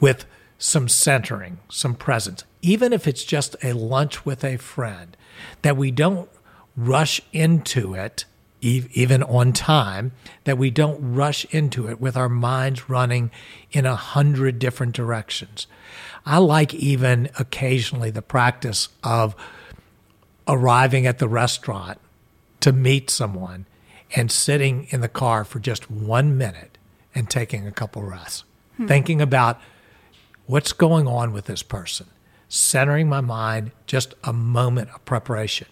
with 0.00 0.24
some 0.58 0.88
centering, 0.88 1.58
some 1.68 1.94
presence, 1.94 2.44
even 2.62 2.92
if 2.92 3.06
it's 3.06 3.24
just 3.24 3.56
a 3.62 3.72
lunch 3.72 4.24
with 4.24 4.44
a 4.44 4.56
friend, 4.56 5.16
that 5.62 5.76
we 5.76 5.90
don't 5.90 6.28
rush 6.76 7.20
into 7.32 7.94
it 7.94 8.24
even 8.60 9.22
on 9.22 9.52
time, 9.52 10.12
that 10.44 10.58
we 10.58 10.70
don't 10.70 11.14
rush 11.14 11.44
into 11.46 11.88
it 11.88 12.00
with 12.00 12.16
our 12.16 12.28
minds 12.28 12.88
running 12.88 13.30
in 13.70 13.86
a 13.86 13.94
hundred 13.94 14.58
different 14.58 14.94
directions. 14.94 15.66
I 16.24 16.38
like 16.38 16.74
even 16.74 17.28
occasionally 17.38 18.10
the 18.10 18.22
practice 18.22 18.88
of 19.04 19.36
arriving 20.48 21.06
at 21.06 21.18
the 21.18 21.28
restaurant 21.28 21.98
to 22.60 22.72
meet 22.72 23.10
someone 23.10 23.66
and 24.14 24.30
sitting 24.32 24.86
in 24.90 25.00
the 25.00 25.08
car 25.08 25.44
for 25.44 25.58
just 25.58 25.90
one 25.90 26.36
minute 26.36 26.78
and 27.14 27.28
taking 27.28 27.66
a 27.66 27.72
couple 27.72 28.02
rests, 28.02 28.44
hmm. 28.76 28.86
thinking 28.86 29.20
about 29.20 29.60
what's 30.46 30.72
going 30.72 31.06
on 31.06 31.32
with 31.32 31.46
this 31.46 31.62
person, 31.62 32.06
centering 32.48 33.08
my 33.08 33.20
mind, 33.20 33.72
just 33.86 34.14
a 34.24 34.32
moment 34.32 34.90
of 34.90 35.04
preparation. 35.04 35.66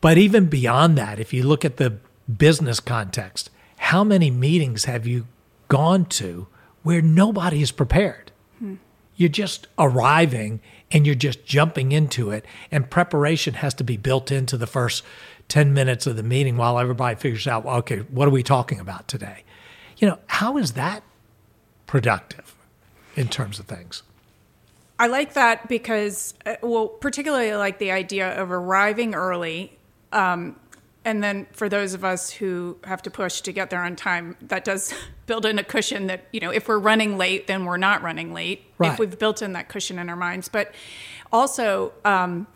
But 0.00 0.18
even 0.18 0.46
beyond 0.46 0.96
that, 0.98 1.18
if 1.18 1.32
you 1.32 1.42
look 1.42 1.64
at 1.64 1.76
the 1.76 1.98
business 2.36 2.80
context, 2.80 3.50
how 3.78 4.04
many 4.04 4.30
meetings 4.30 4.84
have 4.84 5.06
you 5.06 5.26
gone 5.68 6.06
to 6.06 6.46
where 6.82 7.02
nobody 7.02 7.62
is 7.62 7.72
prepared? 7.72 8.32
Hmm. 8.58 8.74
You're 9.16 9.28
just 9.28 9.66
arriving 9.78 10.60
and 10.90 11.06
you're 11.06 11.14
just 11.14 11.44
jumping 11.44 11.92
into 11.92 12.30
it, 12.30 12.44
and 12.70 12.88
preparation 12.88 13.54
has 13.54 13.74
to 13.74 13.84
be 13.84 13.96
built 13.96 14.30
into 14.30 14.56
the 14.56 14.66
first 14.66 15.02
10 15.48 15.74
minutes 15.74 16.06
of 16.06 16.16
the 16.16 16.22
meeting 16.22 16.56
while 16.56 16.78
everybody 16.78 17.16
figures 17.16 17.46
out, 17.46 17.64
well, 17.64 17.76
okay, 17.76 17.98
what 18.10 18.28
are 18.28 18.32
we 18.32 18.42
talking 18.42 18.78
about 18.78 19.08
today? 19.08 19.42
You 19.98 20.08
know, 20.08 20.18
how 20.26 20.56
is 20.58 20.72
that 20.72 21.02
productive 21.86 22.55
in 23.16 23.28
terms 23.28 23.58
of 23.58 23.66
things? 23.66 24.02
I 24.98 25.08
like 25.08 25.34
that 25.34 25.68
because, 25.68 26.34
uh, 26.46 26.54
well, 26.62 26.88
particularly 26.88 27.54
like 27.54 27.78
the 27.78 27.90
idea 27.90 28.40
of 28.40 28.50
arriving 28.50 29.14
early 29.14 29.76
um, 30.12 30.56
and 31.06 31.22
then 31.22 31.46
for 31.52 31.68
those 31.68 31.94
of 31.94 32.04
us 32.04 32.30
who 32.30 32.78
have 32.82 33.00
to 33.02 33.10
push 33.12 33.40
to 33.42 33.52
get 33.52 33.70
there 33.70 33.82
on 33.82 33.94
time, 33.94 34.36
that 34.42 34.64
does 34.64 34.92
build 35.26 35.46
in 35.46 35.58
a 35.58 35.62
cushion 35.62 36.08
that, 36.08 36.26
you 36.32 36.40
know, 36.40 36.50
if 36.50 36.66
we're 36.66 36.80
running 36.80 37.16
late, 37.16 37.46
then 37.46 37.64
we're 37.64 37.76
not 37.76 38.02
running 38.02 38.34
late. 38.34 38.64
Right. 38.76 38.92
If 38.92 38.98
we've 38.98 39.16
built 39.16 39.40
in 39.40 39.52
that 39.52 39.68
cushion 39.68 40.00
in 40.00 40.08
our 40.08 40.16
minds. 40.16 40.48
But 40.48 40.74
also, 41.30 41.92
um, 42.04 42.48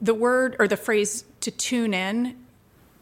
the 0.00 0.14
word 0.14 0.54
or 0.60 0.68
the 0.68 0.76
phrase 0.76 1.24
to 1.40 1.50
tune 1.50 1.92
in 1.92 2.36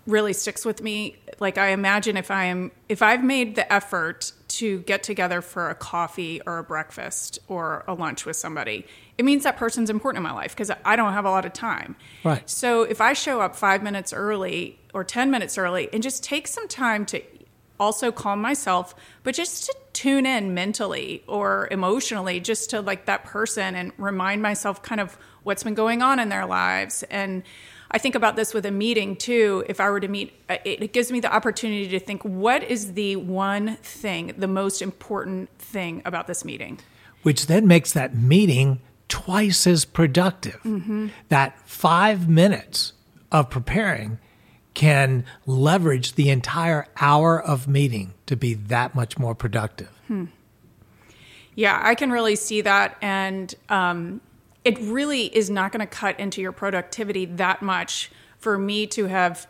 really 0.06 0.32
sticks 0.32 0.64
with 0.64 0.82
me. 0.82 1.16
Like 1.40 1.58
I 1.58 1.68
imagine 1.68 2.16
if 2.16 2.30
I 2.30 2.44
am 2.44 2.70
if 2.88 3.02
I've 3.02 3.22
made 3.22 3.54
the 3.54 3.70
effort 3.70 4.32
to 4.58 4.80
get 4.80 5.02
together 5.02 5.42
for 5.42 5.70
a 5.70 5.75
coffee 5.75 6.40
or 6.46 6.58
a 6.58 6.64
breakfast 6.64 7.38
or 7.48 7.84
a 7.86 7.94
lunch 7.94 8.25
with 8.25 8.36
somebody, 8.36 8.86
it 9.18 9.25
means 9.25 9.44
that 9.44 9.56
person's 9.56 9.90
important 9.90 10.18
in 10.18 10.22
my 10.22 10.32
life 10.32 10.54
because 10.54 10.70
I 10.84 10.96
don't 10.96 11.12
have 11.12 11.25
a 11.25 11.30
lot 11.30 11.44
of 11.44 11.52
time. 11.52 11.96
Right. 12.25 12.48
So 12.48 12.82
if 12.82 13.00
I 13.00 13.12
show 13.12 13.40
up 13.40 13.56
5 13.56 13.82
minutes 13.82 14.12
early 14.12 14.78
or 14.94 15.04
10 15.04 15.30
minutes 15.30 15.58
early 15.58 15.88
and 15.92 16.02
just 16.02 16.22
take 16.22 16.46
some 16.46 16.68
time 16.68 17.04
to 17.06 17.22
also 17.78 18.10
calm 18.10 18.40
myself, 18.40 18.94
but 19.22 19.34
just 19.34 19.66
to 19.66 19.76
tune 19.92 20.26
in 20.26 20.54
mentally 20.54 21.22
or 21.26 21.68
emotionally 21.70 22.40
just 22.40 22.70
to 22.70 22.80
like 22.80 23.06
that 23.06 23.25
person 23.25 23.75
and 23.75 23.92
remind 23.98 24.42
myself 24.42 24.82
kind 24.82 25.00
of 25.00 25.16
what's 25.42 25.62
been 25.62 25.75
going 25.75 26.02
on 26.02 26.18
in 26.18 26.28
their 26.28 26.46
lives 26.46 27.02
and 27.04 27.42
I 27.96 27.98
think 27.98 28.14
about 28.14 28.36
this 28.36 28.52
with 28.52 28.66
a 28.66 28.70
meeting 28.70 29.16
too. 29.16 29.64
If 29.70 29.80
I 29.80 29.88
were 29.88 30.00
to 30.00 30.08
meet, 30.08 30.34
uh, 30.50 30.58
it 30.66 30.92
gives 30.92 31.10
me 31.10 31.18
the 31.18 31.34
opportunity 31.34 31.88
to 31.88 31.98
think 31.98 32.20
what 32.24 32.62
is 32.62 32.92
the 32.92 33.16
one 33.16 33.76
thing, 33.76 34.34
the 34.36 34.46
most 34.46 34.82
important 34.82 35.48
thing 35.58 36.02
about 36.04 36.26
this 36.26 36.44
meeting? 36.44 36.78
Which 37.22 37.46
then 37.46 37.66
makes 37.66 37.94
that 37.94 38.14
meeting 38.14 38.80
twice 39.08 39.66
as 39.66 39.86
productive. 39.86 40.60
Mm-hmm. 40.62 41.06
That 41.30 41.58
five 41.66 42.28
minutes 42.28 42.92
of 43.32 43.48
preparing 43.48 44.18
can 44.74 45.24
leverage 45.46 46.16
the 46.16 46.28
entire 46.28 46.88
hour 47.00 47.42
of 47.42 47.66
meeting 47.66 48.12
to 48.26 48.36
be 48.36 48.52
that 48.52 48.94
much 48.94 49.18
more 49.18 49.34
productive. 49.34 49.88
Hmm. 50.06 50.26
Yeah, 51.54 51.80
I 51.82 51.94
can 51.94 52.10
really 52.10 52.36
see 52.36 52.60
that. 52.60 52.98
And 53.00 53.54
um, 53.70 54.20
it 54.66 54.78
really 54.80 55.26
is 55.26 55.49
not 55.49 55.70
going 55.70 55.80
to 55.80 55.87
cut 55.87 56.18
into 56.18 56.42
your 56.42 56.52
productivity 56.52 57.25
that 57.25 57.62
much 57.62 58.11
for 58.38 58.58
me 58.58 58.87
to 58.88 59.06
have 59.06 59.46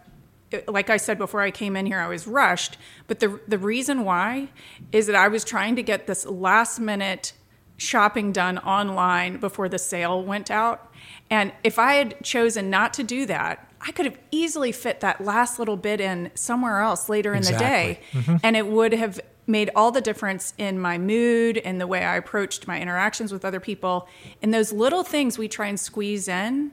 like 0.69 0.91
I 0.91 0.97
said 0.97 1.19
before 1.19 1.41
I 1.41 1.51
came 1.51 1.75
in 1.75 1.87
here, 1.87 1.99
I 1.99 2.07
was 2.07 2.27
rushed. 2.27 2.77
But 3.09 3.19
the 3.19 3.41
the 3.49 3.59
reason 3.59 4.05
why 4.05 4.51
is 4.93 5.07
that 5.07 5.17
I 5.17 5.29
was 5.29 5.45
trying 5.45 5.75
to 5.77 5.83
get 5.83 6.07
this 6.07 6.25
last 6.25 6.79
minute 6.79 7.33
shopping 7.79 8.33
done 8.33 8.59
online 8.59 9.39
before 9.39 9.69
the 9.69 9.79
sale 9.79 10.23
went 10.23 10.51
out. 10.51 10.93
And 11.31 11.53
if 11.65 11.79
I 11.79 11.95
had 11.95 12.23
chosen 12.23 12.71
not 12.71 12.95
to 12.95 13.03
do 13.03 13.27
that, 13.27 13.71
I 13.81 13.93
could 13.93 14.07
have 14.07 14.19
easily 14.31 14.73
fit 14.73 15.01
that 15.01 15.21
last 15.21 15.59
little 15.59 15.77
bit 15.77 16.01
in 16.01 16.31
somewhere 16.35 16.81
else 16.81 17.09
later 17.09 17.33
in 17.33 17.39
exactly. 17.39 17.59
the 17.59 17.71
day. 17.73 18.01
Mm-hmm. 18.13 18.37
And 18.43 18.57
it 18.57 18.67
would 18.67 18.93
have 18.93 19.21
made 19.47 19.71
all 19.77 19.93
the 19.93 20.01
difference 20.01 20.55
in 20.59 20.79
my 20.79 20.99
mood 20.99 21.59
and 21.59 21.81
the 21.81 21.87
way 21.87 22.05
I 22.05 22.17
approached 22.17 22.67
my 22.67 22.81
interactions 22.81 23.33
with 23.33 23.45
other 23.45 23.61
people. 23.61 24.09
And 24.43 24.53
those 24.53 24.73
little 24.73 25.05
things 25.05 25.39
we 25.39 25.49
try 25.49 25.67
and 25.69 25.79
squeeze 25.79 26.29
in 26.29 26.73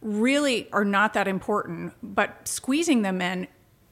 really 0.00 0.70
are 0.72 0.84
not 0.84 1.14
that 1.14 1.28
important, 1.28 1.92
but 2.02 2.46
squeezing 2.46 3.02
them 3.02 3.20
in 3.20 3.46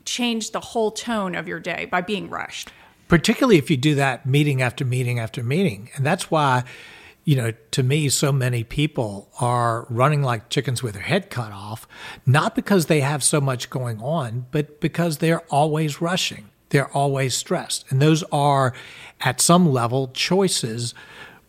change 0.05 0.53
the 0.53 0.61
whole 0.61 0.91
tone 0.91 1.35
of 1.35 1.49
your 1.49 1.61
day 1.61 1.87
by 1.87 2.01
being 2.01 2.29
rushed. 2.31 2.71
Particularly 3.09 3.59
if 3.59 3.71
you 3.71 3.77
do 3.77 3.95
that 3.97 4.27
meeting 4.27 4.63
after 4.63 4.85
meeting 4.85 5.19
after 5.19 5.43
meeting. 5.43 5.91
And 5.95 6.05
that's 6.05 6.31
why, 6.31 6.65
you 7.25 7.37
know, 7.37 7.53
to 7.73 7.83
me, 7.83 8.09
so 8.09 8.33
many 8.33 8.65
people 8.65 9.29
are 9.41 9.87
running 9.91 10.23
like 10.23 10.49
chickens 10.49 10.83
with 10.83 10.95
their 10.95 11.03
head 11.03 11.31
cut 11.31 11.53
off, 11.53 11.87
not 12.25 12.55
because 12.55 12.87
they 12.87 13.01
have 13.01 13.23
so 13.23 13.41
much 13.41 13.71
going 13.71 14.01
on, 14.01 14.47
but 14.51 14.81
because 14.81 15.19
they're 15.19 15.43
always 15.51 16.01
rushing 16.01 16.51
they're 16.71 16.91
always 16.91 17.35
stressed. 17.35 17.85
And 17.91 18.01
those 18.01 18.23
are, 18.33 18.75
at 19.21 19.41
some 19.41 19.71
level, 19.71 20.09
choices 20.09 20.95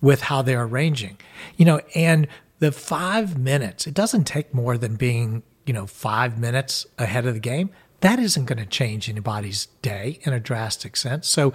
with 0.01 0.21
how 0.21 0.41
they're 0.41 0.63
arranging. 0.63 1.17
You 1.55 1.65
know, 1.65 1.81
and 1.95 2.27
the 2.59 2.71
five 2.71 3.37
minutes, 3.37 3.87
it 3.87 3.93
doesn't 3.93 4.25
take 4.25 4.53
more 4.53 4.77
than 4.77 4.95
being, 4.95 5.43
you 5.65 5.73
know, 5.73 5.87
five 5.87 6.37
minutes 6.37 6.85
ahead 6.97 7.25
of 7.25 7.33
the 7.33 7.39
game. 7.39 7.71
That 8.01 8.19
isn't 8.19 8.45
going 8.45 8.59
to 8.59 8.65
change 8.65 9.09
anybody's 9.09 9.67
day 9.81 10.19
in 10.21 10.33
a 10.33 10.39
drastic 10.39 10.95
sense. 10.95 11.27
So 11.27 11.53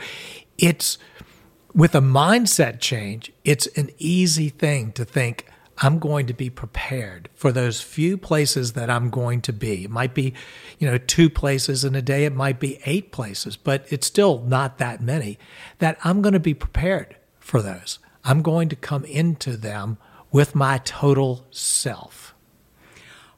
it's 0.58 0.98
with 1.74 1.94
a 1.94 2.00
mindset 2.00 2.80
change, 2.80 3.32
it's 3.44 3.66
an 3.78 3.90
easy 3.98 4.48
thing 4.48 4.92
to 4.92 5.04
think, 5.04 5.46
I'm 5.84 5.98
going 5.98 6.26
to 6.26 6.32
be 6.32 6.48
prepared 6.48 7.28
for 7.34 7.50
those 7.50 7.80
few 7.80 8.16
places 8.16 8.74
that 8.74 8.88
I'm 8.88 9.10
going 9.10 9.40
to 9.42 9.52
be. 9.52 9.84
It 9.84 9.90
might 9.90 10.14
be, 10.14 10.32
you 10.78 10.88
know, 10.88 10.96
two 10.96 11.28
places 11.28 11.84
in 11.84 11.96
a 11.96 12.00
day, 12.02 12.24
it 12.24 12.32
might 12.32 12.60
be 12.60 12.78
eight 12.86 13.10
places, 13.10 13.56
but 13.56 13.84
it's 13.90 14.06
still 14.06 14.42
not 14.42 14.78
that 14.78 15.00
many. 15.00 15.40
That 15.80 15.98
I'm 16.04 16.22
going 16.22 16.34
to 16.34 16.40
be 16.40 16.54
prepared 16.54 17.16
for 17.40 17.60
those. 17.60 17.98
I'm 18.24 18.42
going 18.42 18.68
to 18.68 18.76
come 18.76 19.04
into 19.04 19.56
them 19.56 19.98
with 20.30 20.54
my 20.54 20.78
total 20.84 21.46
self. 21.50 22.32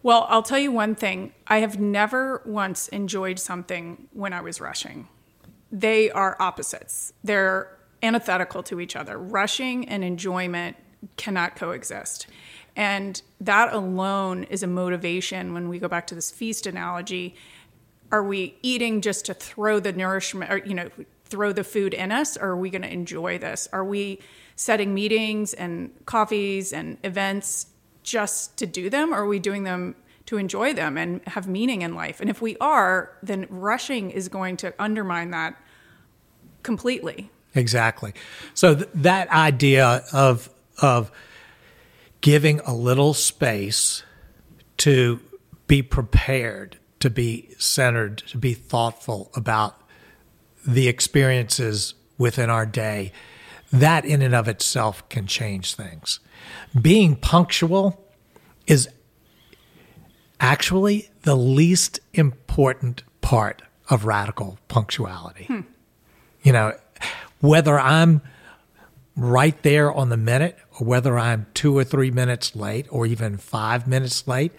Well, 0.03 0.27
I'll 0.29 0.43
tell 0.43 0.59
you 0.59 0.71
one 0.71 0.95
thing. 0.95 1.33
I 1.47 1.61
have 1.61 1.81
never 1.81 2.43
once 2.45 2.89
enjoyed 2.89 3.39
something 3.39 4.09
when 4.13 4.35
I 4.35 4.43
was 4.43 4.61
rushing. 4.61 5.09
They 5.73 6.11
are 6.11 6.37
opposites. 6.39 7.15
They're 7.25 7.79
antithetical 8.03 8.63
to 8.65 8.81
each 8.81 8.97
other. 8.97 9.17
Rushing 9.17 9.89
and 9.89 10.05
enjoyment 10.05 10.77
cannot 11.17 11.57
coexist. 11.57 12.27
And 12.77 13.23
that 13.41 13.73
alone 13.73 14.45
is 14.45 14.63
a 14.63 14.67
motivation 14.67 15.55
when 15.55 15.69
we 15.69 15.79
go 15.79 15.89
back 15.89 16.07
to 16.09 16.15
this 16.15 16.31
feast 16.31 16.67
analogy. 16.67 17.37
Are 18.11 18.23
we 18.23 18.57
eating 18.63 19.01
just 19.01 19.25
to 19.27 19.35
throw 19.35 19.81
the 19.81 19.93
nourishment 19.93 20.51
or, 20.51 20.59
you 20.59 20.75
know, 20.75 20.91
throw 21.25 21.53
the 21.53 21.65
food 21.65 21.95
in 21.95 22.13
us, 22.13 22.37
or 22.37 22.51
are 22.51 22.57
we 22.57 22.71
going 22.71 22.83
to 22.83 22.93
enjoy 22.93 23.39
this? 23.39 23.69
Are 23.73 23.85
we 23.85 24.21
setting 24.57 24.95
meetings 24.95 25.55
and 25.55 25.91
coffees 26.07 26.73
and 26.73 26.99
events 27.03 27.67
just 28.03 28.57
to 28.59 28.67
do 28.67 28.91
them, 28.91 29.13
or 29.13 29.23
are 29.23 29.27
we 29.27 29.39
doing 29.39 29.65
them 29.65 29.97
to 30.27 30.37
enjoy 30.37 30.75
them 30.75 30.97
and 30.97 31.21
have 31.29 31.49
meaning 31.49 31.83
in 31.83 31.95
life? 31.95 32.21
And 32.21 32.29
if 32.29 32.41
we 32.43 32.57
are, 32.59 33.11
then 33.23 33.47
rushing 33.49 34.11
is 34.11 34.29
going 34.29 34.57
to 34.59 34.75
undermine 34.79 35.31
that 35.31 35.57
completely. 36.63 37.31
Exactly. 37.55 38.15
So 38.53 38.75
th- 38.75 38.89
that 38.95 39.29
idea 39.31 40.05
of 40.13 40.51
of 40.79 41.11
giving 42.21 42.61
a 42.61 42.75
little 42.75 43.15
space 43.15 44.03
to 44.79 45.21
be 45.67 45.83
prepared, 45.83 46.79
to 47.01 47.11
be 47.11 47.55
centered, 47.59 48.19
to 48.19 48.39
be 48.39 48.55
thoughtful 48.55 49.31
about 49.35 49.81
the 50.67 50.89
experiences 50.89 51.95
within 52.19 52.51
our 52.51 52.67
day, 52.67 53.13
that 53.73 54.05
in 54.05 54.23
and 54.23 54.35
of 54.35 54.49
itself 54.49 55.07
can 55.09 55.27
change 55.27 55.75
things. 55.75 56.21
Being 56.81 57.17
punctual 57.17 58.03
is 58.67 58.89
actually 60.41 61.11
the 61.23 61.37
least 61.37 62.01
important 62.13 63.03
part 63.21 63.63
of 63.91 64.05
radical 64.05 64.59
punctuality. 64.69 65.45
Hmm. 65.45 65.61
You 66.43 66.53
know, 66.53 66.79
whether 67.41 67.79
I'm 67.79 68.23
right 69.17 69.61
there 69.63 69.93
on 69.93 70.09
the 70.09 70.17
minute, 70.17 70.59
whether 70.79 71.19
I'm 71.19 71.47
two 71.55 71.77
or 71.77 71.85
three 71.85 72.11
minutes 72.11 72.57
late 72.57 72.87
or 72.91 73.07
even 73.07 73.37
five 73.37 73.87
minutes 73.87 74.27
late, 74.27 74.53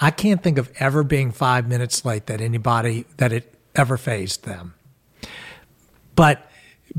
I 0.00 0.10
can't 0.10 0.42
think 0.42 0.58
of 0.58 0.70
ever 0.78 1.02
being 1.02 1.30
five 1.30 1.68
minutes 1.68 2.04
late 2.04 2.26
that 2.26 2.40
anybody 2.40 3.06
that 3.16 3.32
it 3.32 3.54
ever 3.74 3.96
fazed 3.96 4.44
them. 4.44 4.74
But 6.16 6.48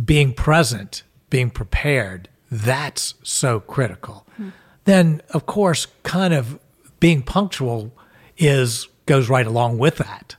being 0.03 0.33
present, 0.33 1.03
being 1.29 1.49
prepared, 1.49 2.29
that's 2.49 3.15
so 3.23 3.59
critical. 3.59 4.25
Hmm. 4.37 4.49
Then, 4.85 5.21
of 5.29 5.45
course, 5.45 5.87
kind 6.03 6.33
of 6.33 6.59
being 6.99 7.21
punctual 7.21 7.91
is 8.37 8.87
goes 9.05 9.29
right 9.29 9.45
along 9.45 9.77
with 9.77 9.97
that. 9.97 10.35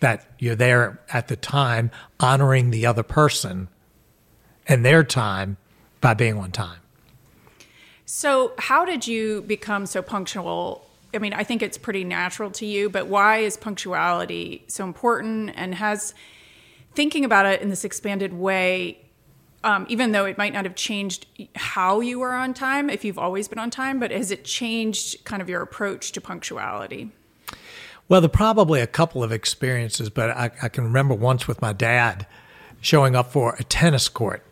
That 0.00 0.26
you're 0.38 0.54
there 0.54 1.00
at 1.12 1.28
the 1.28 1.36
time, 1.36 1.90
honoring 2.20 2.70
the 2.70 2.86
other 2.86 3.02
person 3.02 3.68
and 4.66 4.84
their 4.84 5.02
time 5.02 5.56
by 6.00 6.14
being 6.14 6.36
on 6.36 6.52
time. 6.52 6.78
So, 8.10 8.52
how 8.56 8.86
did 8.86 9.06
you 9.06 9.42
become 9.42 9.84
so 9.84 10.00
punctual? 10.00 10.82
I 11.12 11.18
mean, 11.18 11.34
I 11.34 11.44
think 11.44 11.60
it's 11.60 11.76
pretty 11.76 12.04
natural 12.04 12.50
to 12.52 12.64
you, 12.64 12.88
but 12.88 13.06
why 13.06 13.40
is 13.40 13.58
punctuality 13.58 14.64
so 14.66 14.84
important? 14.84 15.52
And 15.56 15.74
has 15.74 16.14
thinking 16.94 17.26
about 17.26 17.44
it 17.44 17.60
in 17.60 17.68
this 17.68 17.84
expanded 17.84 18.32
way, 18.32 18.98
um, 19.62 19.84
even 19.90 20.12
though 20.12 20.24
it 20.24 20.38
might 20.38 20.54
not 20.54 20.64
have 20.64 20.74
changed 20.74 21.26
how 21.54 22.00
you 22.00 22.18
were 22.18 22.32
on 22.32 22.54
time, 22.54 22.88
if 22.88 23.04
you've 23.04 23.18
always 23.18 23.46
been 23.46 23.58
on 23.58 23.68
time, 23.70 24.00
but 24.00 24.10
has 24.10 24.30
it 24.30 24.42
changed 24.42 25.22
kind 25.26 25.42
of 25.42 25.50
your 25.50 25.60
approach 25.60 26.12
to 26.12 26.20
punctuality? 26.22 27.10
Well, 28.08 28.22
there 28.22 28.28
are 28.28 28.30
probably 28.30 28.80
a 28.80 28.86
couple 28.86 29.22
of 29.22 29.32
experiences, 29.32 30.08
but 30.08 30.30
I, 30.30 30.50
I 30.62 30.70
can 30.70 30.84
remember 30.84 31.12
once 31.12 31.46
with 31.46 31.60
my 31.60 31.74
dad 31.74 32.26
showing 32.80 33.14
up 33.14 33.30
for 33.30 33.54
a 33.58 33.64
tennis 33.64 34.08
court 34.08 34.42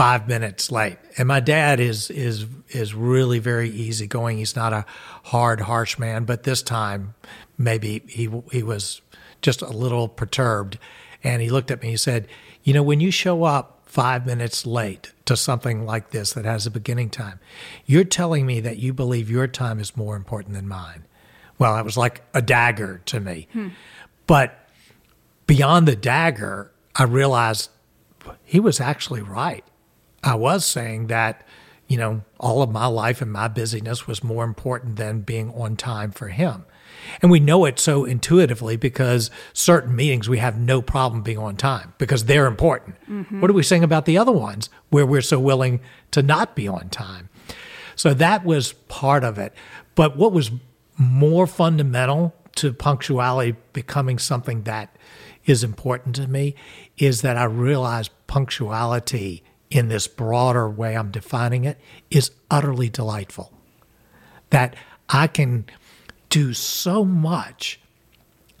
five 0.00 0.26
minutes 0.26 0.72
late. 0.72 0.96
And 1.18 1.28
my 1.28 1.40
dad 1.40 1.78
is 1.78 2.10
is 2.10 2.46
is 2.70 2.94
really 2.94 3.38
very 3.38 3.68
easygoing. 3.68 4.38
He's 4.38 4.56
not 4.56 4.72
a 4.72 4.86
hard, 5.24 5.60
harsh 5.60 5.98
man, 5.98 6.24
but 6.24 6.44
this 6.44 6.62
time 6.62 7.12
maybe 7.58 8.02
he 8.08 8.30
he 8.50 8.62
was 8.62 9.02
just 9.42 9.60
a 9.60 9.68
little 9.68 10.08
perturbed. 10.08 10.78
And 11.22 11.42
he 11.42 11.50
looked 11.50 11.70
at 11.70 11.82
me. 11.82 11.90
He 11.90 11.96
said, 11.98 12.28
"You 12.64 12.72
know, 12.72 12.82
when 12.82 13.00
you 13.00 13.10
show 13.10 13.44
up 13.44 13.82
five 13.84 14.24
minutes 14.24 14.64
late 14.64 15.12
to 15.26 15.36
something 15.36 15.84
like 15.84 16.12
this 16.12 16.32
that 16.32 16.46
has 16.46 16.66
a 16.66 16.70
beginning 16.70 17.10
time, 17.10 17.38
you're 17.84 18.04
telling 18.04 18.46
me 18.46 18.58
that 18.60 18.78
you 18.78 18.94
believe 18.94 19.28
your 19.28 19.48
time 19.48 19.78
is 19.78 19.98
more 19.98 20.16
important 20.16 20.54
than 20.54 20.66
mine." 20.66 21.04
Well, 21.58 21.74
that 21.74 21.84
was 21.84 21.98
like 21.98 22.22
a 22.32 22.40
dagger 22.40 23.02
to 23.04 23.20
me. 23.20 23.48
Hmm. 23.52 23.68
But 24.26 24.66
beyond 25.46 25.86
the 25.86 25.96
dagger, 25.96 26.72
I 26.96 27.02
realized 27.02 27.68
he 28.44 28.60
was 28.60 28.80
actually 28.80 29.20
right. 29.20 29.62
I 30.22 30.34
was 30.34 30.64
saying 30.64 31.08
that, 31.08 31.46
you 31.88 31.96
know, 31.96 32.22
all 32.38 32.62
of 32.62 32.70
my 32.70 32.86
life 32.86 33.22
and 33.22 33.32
my 33.32 33.48
busyness 33.48 34.06
was 34.06 34.22
more 34.22 34.44
important 34.44 34.96
than 34.96 35.20
being 35.22 35.50
on 35.54 35.76
time 35.76 36.10
for 36.10 36.28
him. 36.28 36.64
And 37.22 37.30
we 37.30 37.40
know 37.40 37.64
it 37.64 37.78
so 37.78 38.04
intuitively 38.04 38.76
because 38.76 39.30
certain 39.52 39.96
meetings 39.96 40.28
we 40.28 40.38
have 40.38 40.58
no 40.58 40.82
problem 40.82 41.22
being 41.22 41.38
on 41.38 41.56
time 41.56 41.94
because 41.98 42.26
they're 42.26 42.46
important. 42.46 42.96
Mm-hmm. 43.08 43.40
What 43.40 43.50
are 43.50 43.54
we 43.54 43.62
saying 43.62 43.84
about 43.84 44.04
the 44.04 44.18
other 44.18 44.32
ones 44.32 44.68
where 44.90 45.06
we're 45.06 45.22
so 45.22 45.40
willing 45.40 45.80
to 46.10 46.22
not 46.22 46.54
be 46.54 46.68
on 46.68 46.90
time? 46.90 47.28
So 47.96 48.14
that 48.14 48.44
was 48.44 48.72
part 48.72 49.24
of 49.24 49.38
it. 49.38 49.54
But 49.94 50.16
what 50.16 50.32
was 50.32 50.50
more 50.96 51.46
fundamental 51.46 52.34
to 52.56 52.72
punctuality 52.72 53.56
becoming 53.72 54.18
something 54.18 54.62
that 54.64 54.94
is 55.46 55.64
important 55.64 56.16
to 56.16 56.28
me 56.28 56.54
is 56.98 57.22
that 57.22 57.36
I 57.36 57.44
realized 57.44 58.10
punctuality 58.26 59.42
in 59.70 59.88
this 59.88 60.08
broader 60.08 60.68
way 60.68 60.96
I'm 60.96 61.10
defining 61.10 61.64
it 61.64 61.78
is 62.10 62.30
utterly 62.50 62.88
delightful. 62.88 63.52
That 64.50 64.74
I 65.08 65.26
can 65.26 65.66
do 66.28 66.54
so 66.54 67.04
much 67.04 67.80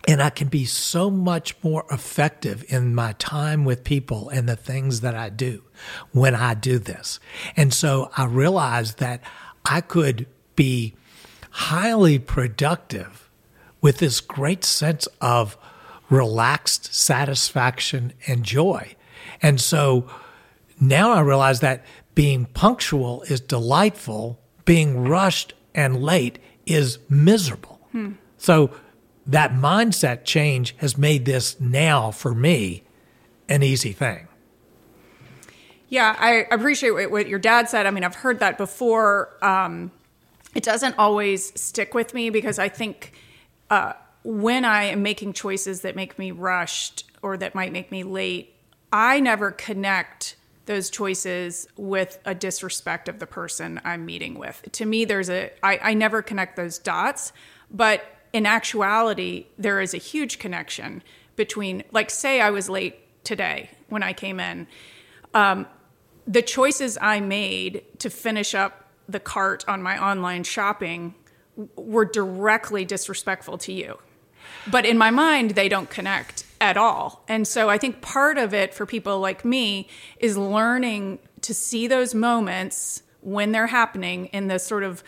and 0.08 0.22
I 0.22 0.30
can 0.30 0.48
be 0.48 0.64
so 0.64 1.10
much 1.10 1.54
more 1.62 1.84
effective 1.90 2.64
in 2.68 2.94
my 2.94 3.12
time 3.12 3.64
with 3.64 3.84
people 3.84 4.28
and 4.30 4.48
the 4.48 4.56
things 4.56 5.02
that 5.02 5.14
I 5.14 5.28
do 5.28 5.62
when 6.12 6.34
I 6.34 6.54
do 6.54 6.78
this. 6.78 7.20
And 7.56 7.72
so 7.74 8.10
I 8.16 8.24
realized 8.24 8.98
that 8.98 9.20
I 9.64 9.80
could 9.82 10.26
be 10.56 10.94
highly 11.50 12.18
productive 12.18 13.28
with 13.80 13.98
this 13.98 14.20
great 14.20 14.64
sense 14.64 15.06
of 15.20 15.58
relaxed 16.08 16.94
satisfaction 16.94 18.12
and 18.26 18.42
joy. 18.42 18.94
And 19.42 19.60
so 19.60 20.08
now 20.80 21.12
I 21.12 21.20
realize 21.20 21.60
that 21.60 21.84
being 22.14 22.46
punctual 22.46 23.22
is 23.22 23.40
delightful, 23.40 24.40
being 24.64 25.04
rushed 25.04 25.54
and 25.74 26.02
late 26.02 26.38
is 26.66 26.98
miserable. 27.08 27.80
Hmm. 27.92 28.12
So 28.38 28.70
that 29.26 29.52
mindset 29.52 30.24
change 30.24 30.74
has 30.78 30.96
made 30.96 31.24
this 31.24 31.60
now 31.60 32.10
for 32.10 32.34
me 32.34 32.82
an 33.48 33.62
easy 33.62 33.92
thing. 33.92 34.26
Yeah, 35.88 36.14
I 36.18 36.46
appreciate 36.50 37.10
what 37.10 37.28
your 37.28 37.40
dad 37.40 37.68
said. 37.68 37.84
I 37.84 37.90
mean, 37.90 38.04
I've 38.04 38.14
heard 38.14 38.38
that 38.38 38.56
before. 38.56 39.36
Um, 39.42 39.90
it 40.54 40.62
doesn't 40.62 40.96
always 40.98 41.60
stick 41.60 41.94
with 41.94 42.14
me 42.14 42.30
because 42.30 42.58
I 42.58 42.68
think 42.68 43.12
uh, 43.70 43.94
when 44.22 44.64
I 44.64 44.84
am 44.84 45.02
making 45.02 45.32
choices 45.32 45.80
that 45.82 45.96
make 45.96 46.18
me 46.18 46.30
rushed 46.30 47.10
or 47.22 47.36
that 47.36 47.54
might 47.54 47.72
make 47.72 47.90
me 47.90 48.04
late, 48.04 48.54
I 48.92 49.20
never 49.20 49.50
connect 49.50 50.36
those 50.66 50.90
choices 50.90 51.66
with 51.76 52.18
a 52.24 52.34
disrespect 52.34 53.08
of 53.08 53.18
the 53.18 53.26
person 53.26 53.80
I'm 53.84 54.04
meeting 54.04 54.38
with. 54.38 54.62
To 54.72 54.86
me, 54.86 55.04
there's 55.04 55.30
a 55.30 55.50
I, 55.62 55.78
I 55.82 55.94
never 55.94 56.22
connect 56.22 56.56
those 56.56 56.78
dots, 56.78 57.32
but 57.70 58.04
in 58.32 58.46
actuality, 58.46 59.46
there 59.58 59.80
is 59.80 59.94
a 59.94 59.98
huge 59.98 60.38
connection 60.38 61.02
between, 61.36 61.82
like, 61.90 62.10
say 62.10 62.40
I 62.40 62.50
was 62.50 62.68
late 62.68 63.00
today 63.24 63.70
when 63.88 64.02
I 64.02 64.12
came 64.12 64.38
in. 64.38 64.66
Um, 65.34 65.66
the 66.26 66.42
choices 66.42 66.96
I 67.00 67.20
made 67.20 67.82
to 67.98 68.10
finish 68.10 68.54
up 68.54 68.88
the 69.08 69.20
cart 69.20 69.64
on 69.66 69.82
my 69.82 70.00
online 70.00 70.44
shopping 70.44 71.14
were 71.76 72.04
directly 72.04 72.84
disrespectful 72.84 73.58
to 73.58 73.72
you. 73.72 73.98
But 74.70 74.86
in 74.86 74.96
my 74.96 75.10
mind, 75.10 75.52
they 75.52 75.68
don't 75.68 75.90
connect 75.90 76.39
at 76.60 76.76
all. 76.76 77.24
And 77.28 77.48
so 77.48 77.70
I 77.70 77.78
think 77.78 78.02
part 78.02 78.38
of 78.38 78.52
it 78.52 78.74
for 78.74 78.86
people 78.86 79.18
like 79.20 79.44
me 79.44 79.88
is 80.18 80.36
learning 80.36 81.18
to 81.42 81.54
see 81.54 81.86
those 81.86 82.14
moments 82.14 83.02
when 83.22 83.52
they're 83.52 83.66
happening 83.66 84.26
in 84.26 84.48
the 84.48 84.58
sort 84.58 84.82
of 84.82 85.02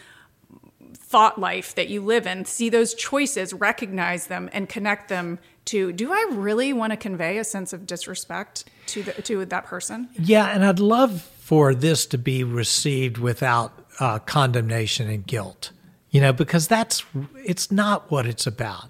thought 0.94 1.38
life 1.38 1.74
that 1.74 1.88
you 1.88 2.00
live 2.00 2.26
in, 2.26 2.44
see 2.44 2.70
those 2.70 2.94
choices, 2.94 3.52
recognize 3.52 4.28
them, 4.28 4.48
and 4.52 4.68
connect 4.68 5.08
them 5.08 5.38
to 5.64 5.92
do 5.92 6.12
I 6.12 6.26
really 6.32 6.72
want 6.72 6.92
to 6.92 6.96
convey 6.96 7.38
a 7.38 7.44
sense 7.44 7.72
of 7.72 7.86
disrespect 7.86 8.64
to 8.86 9.02
the, 9.02 9.12
to 9.22 9.44
that 9.44 9.64
person? 9.66 10.08
Yeah, 10.18 10.46
and 10.46 10.64
I'd 10.64 10.80
love 10.80 11.22
for 11.22 11.74
this 11.74 12.06
to 12.06 12.18
be 12.18 12.42
received 12.42 13.18
without 13.18 13.72
uh, 14.00 14.18
condemnation 14.20 15.08
and 15.08 15.24
guilt, 15.26 15.70
you 16.10 16.20
know, 16.20 16.32
because 16.32 16.66
that's 16.66 17.04
it's 17.44 17.70
not 17.70 18.10
what 18.10 18.26
it's 18.26 18.46
about 18.46 18.86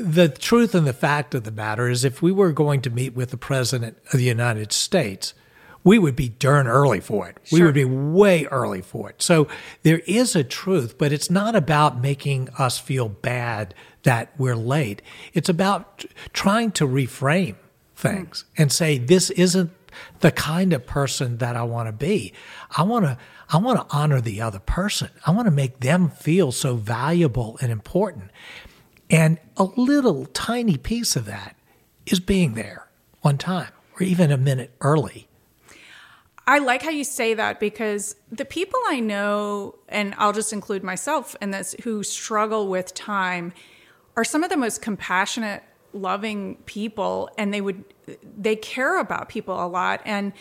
the 0.00 0.28
truth 0.28 0.74
and 0.74 0.86
the 0.86 0.92
fact 0.92 1.34
of 1.34 1.44
the 1.44 1.50
matter 1.50 1.88
is, 1.88 2.04
if 2.04 2.22
we 2.22 2.32
were 2.32 2.52
going 2.52 2.80
to 2.82 2.90
meet 2.90 3.14
with 3.14 3.30
the 3.30 3.36
President 3.36 3.98
of 4.12 4.18
the 4.18 4.24
United 4.24 4.72
States, 4.72 5.34
we 5.82 5.98
would 5.98 6.16
be 6.16 6.28
darn 6.28 6.66
early 6.66 7.00
for 7.00 7.28
it. 7.28 7.38
Sure. 7.44 7.58
We 7.58 7.64
would 7.64 7.74
be 7.74 7.84
way 7.84 8.44
early 8.46 8.82
for 8.82 9.08
it. 9.08 9.22
So 9.22 9.48
there 9.82 10.00
is 10.06 10.36
a 10.36 10.44
truth, 10.44 10.98
but 10.98 11.12
it's 11.12 11.30
not 11.30 11.56
about 11.56 12.00
making 12.00 12.48
us 12.58 12.78
feel 12.78 13.08
bad 13.08 13.74
that 14.02 14.32
we're 14.36 14.56
late. 14.56 15.00
It's 15.32 15.48
about 15.48 16.04
trying 16.32 16.72
to 16.72 16.86
reframe 16.86 17.56
things 17.94 18.44
mm. 18.44 18.62
and 18.62 18.72
say, 18.72 18.98
this 18.98 19.30
isn't 19.30 19.70
the 20.20 20.30
kind 20.30 20.72
of 20.72 20.86
person 20.86 21.38
that 21.38 21.56
I 21.56 21.62
want 21.62 21.88
to 21.88 21.92
be. 21.92 22.32
I 22.76 22.82
want 22.82 23.04
to 23.06 23.18
I 23.52 23.56
want 23.56 23.80
to 23.80 23.96
honor 23.96 24.20
the 24.20 24.40
other 24.40 24.60
person. 24.60 25.10
I 25.26 25.32
want 25.32 25.46
to 25.46 25.50
make 25.50 25.80
them 25.80 26.08
feel 26.10 26.52
so 26.52 26.76
valuable 26.76 27.58
and 27.60 27.72
important. 27.72 28.30
And 29.10 29.38
a 29.56 29.64
little 29.64 30.26
tiny 30.26 30.76
piece 30.76 31.16
of 31.16 31.26
that 31.26 31.56
is 32.06 32.20
being 32.20 32.54
there 32.54 32.88
on 33.22 33.38
time 33.38 33.72
or 33.98 34.04
even 34.04 34.30
a 34.30 34.36
minute 34.36 34.72
early. 34.80 35.26
I 36.46 36.58
like 36.58 36.82
how 36.82 36.90
you 36.90 37.04
say 37.04 37.34
that 37.34 37.60
because 37.60 38.16
the 38.32 38.44
people 38.44 38.80
I 38.88 39.00
know, 39.00 39.76
and 39.88 40.14
I'll 40.16 40.32
just 40.32 40.52
include 40.52 40.82
myself 40.82 41.36
in 41.40 41.50
this, 41.50 41.74
who 41.82 42.02
struggle 42.02 42.68
with 42.68 42.94
time 42.94 43.52
are 44.16 44.24
some 44.24 44.42
of 44.42 44.50
the 44.50 44.56
most 44.56 44.82
compassionate, 44.82 45.62
loving 45.92 46.56
people, 46.66 47.30
and 47.38 47.52
they 47.54 47.60
would, 47.60 47.84
they 48.36 48.56
care 48.56 48.98
about 48.98 49.28
people 49.28 49.64
a 49.64 49.66
lot. 49.66 50.00
And 50.04 50.32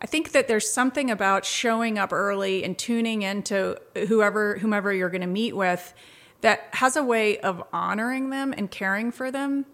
I 0.00 0.06
think 0.06 0.32
that 0.32 0.48
there's 0.48 0.68
something 0.68 1.10
about 1.10 1.44
showing 1.44 1.98
up 1.98 2.12
early 2.12 2.64
and 2.64 2.76
tuning 2.76 3.22
into 3.22 3.78
whoever, 4.08 4.58
whomever 4.58 4.92
you're 4.92 5.10
going 5.10 5.20
to 5.20 5.26
meet 5.28 5.54
with 5.54 5.94
that 6.42 6.68
has 6.72 6.96
a 6.96 7.02
way 7.02 7.38
of 7.38 7.62
honoring 7.72 8.30
them 8.30 8.54
and 8.56 8.70
caring 8.70 9.10
for 9.10 9.30
them. 9.30 9.64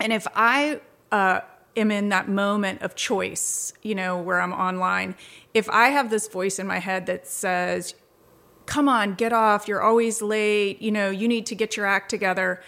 And 0.00 0.12
if 0.12 0.26
I 0.34 0.80
uh, 1.12 1.40
am 1.76 1.90
in 1.90 2.08
that 2.08 2.28
moment 2.28 2.82
of 2.82 2.94
choice, 2.94 3.72
you 3.82 3.94
know, 3.94 4.18
where 4.18 4.40
I'm 4.40 4.52
online, 4.52 5.14
if 5.52 5.68
I 5.70 5.88
have 5.88 6.10
this 6.10 6.26
voice 6.28 6.58
in 6.58 6.66
my 6.66 6.78
head 6.78 7.06
that 7.06 7.26
says, 7.26 7.94
come 8.66 8.88
on, 8.88 9.14
get 9.14 9.32
off. 9.32 9.68
You're 9.68 9.82
always 9.82 10.22
late. 10.22 10.80
You 10.80 10.92
know, 10.92 11.10
you 11.10 11.28
need 11.28 11.46
to 11.46 11.54
get 11.54 11.76
your 11.76 11.86
act 11.86 12.10
together. 12.10 12.60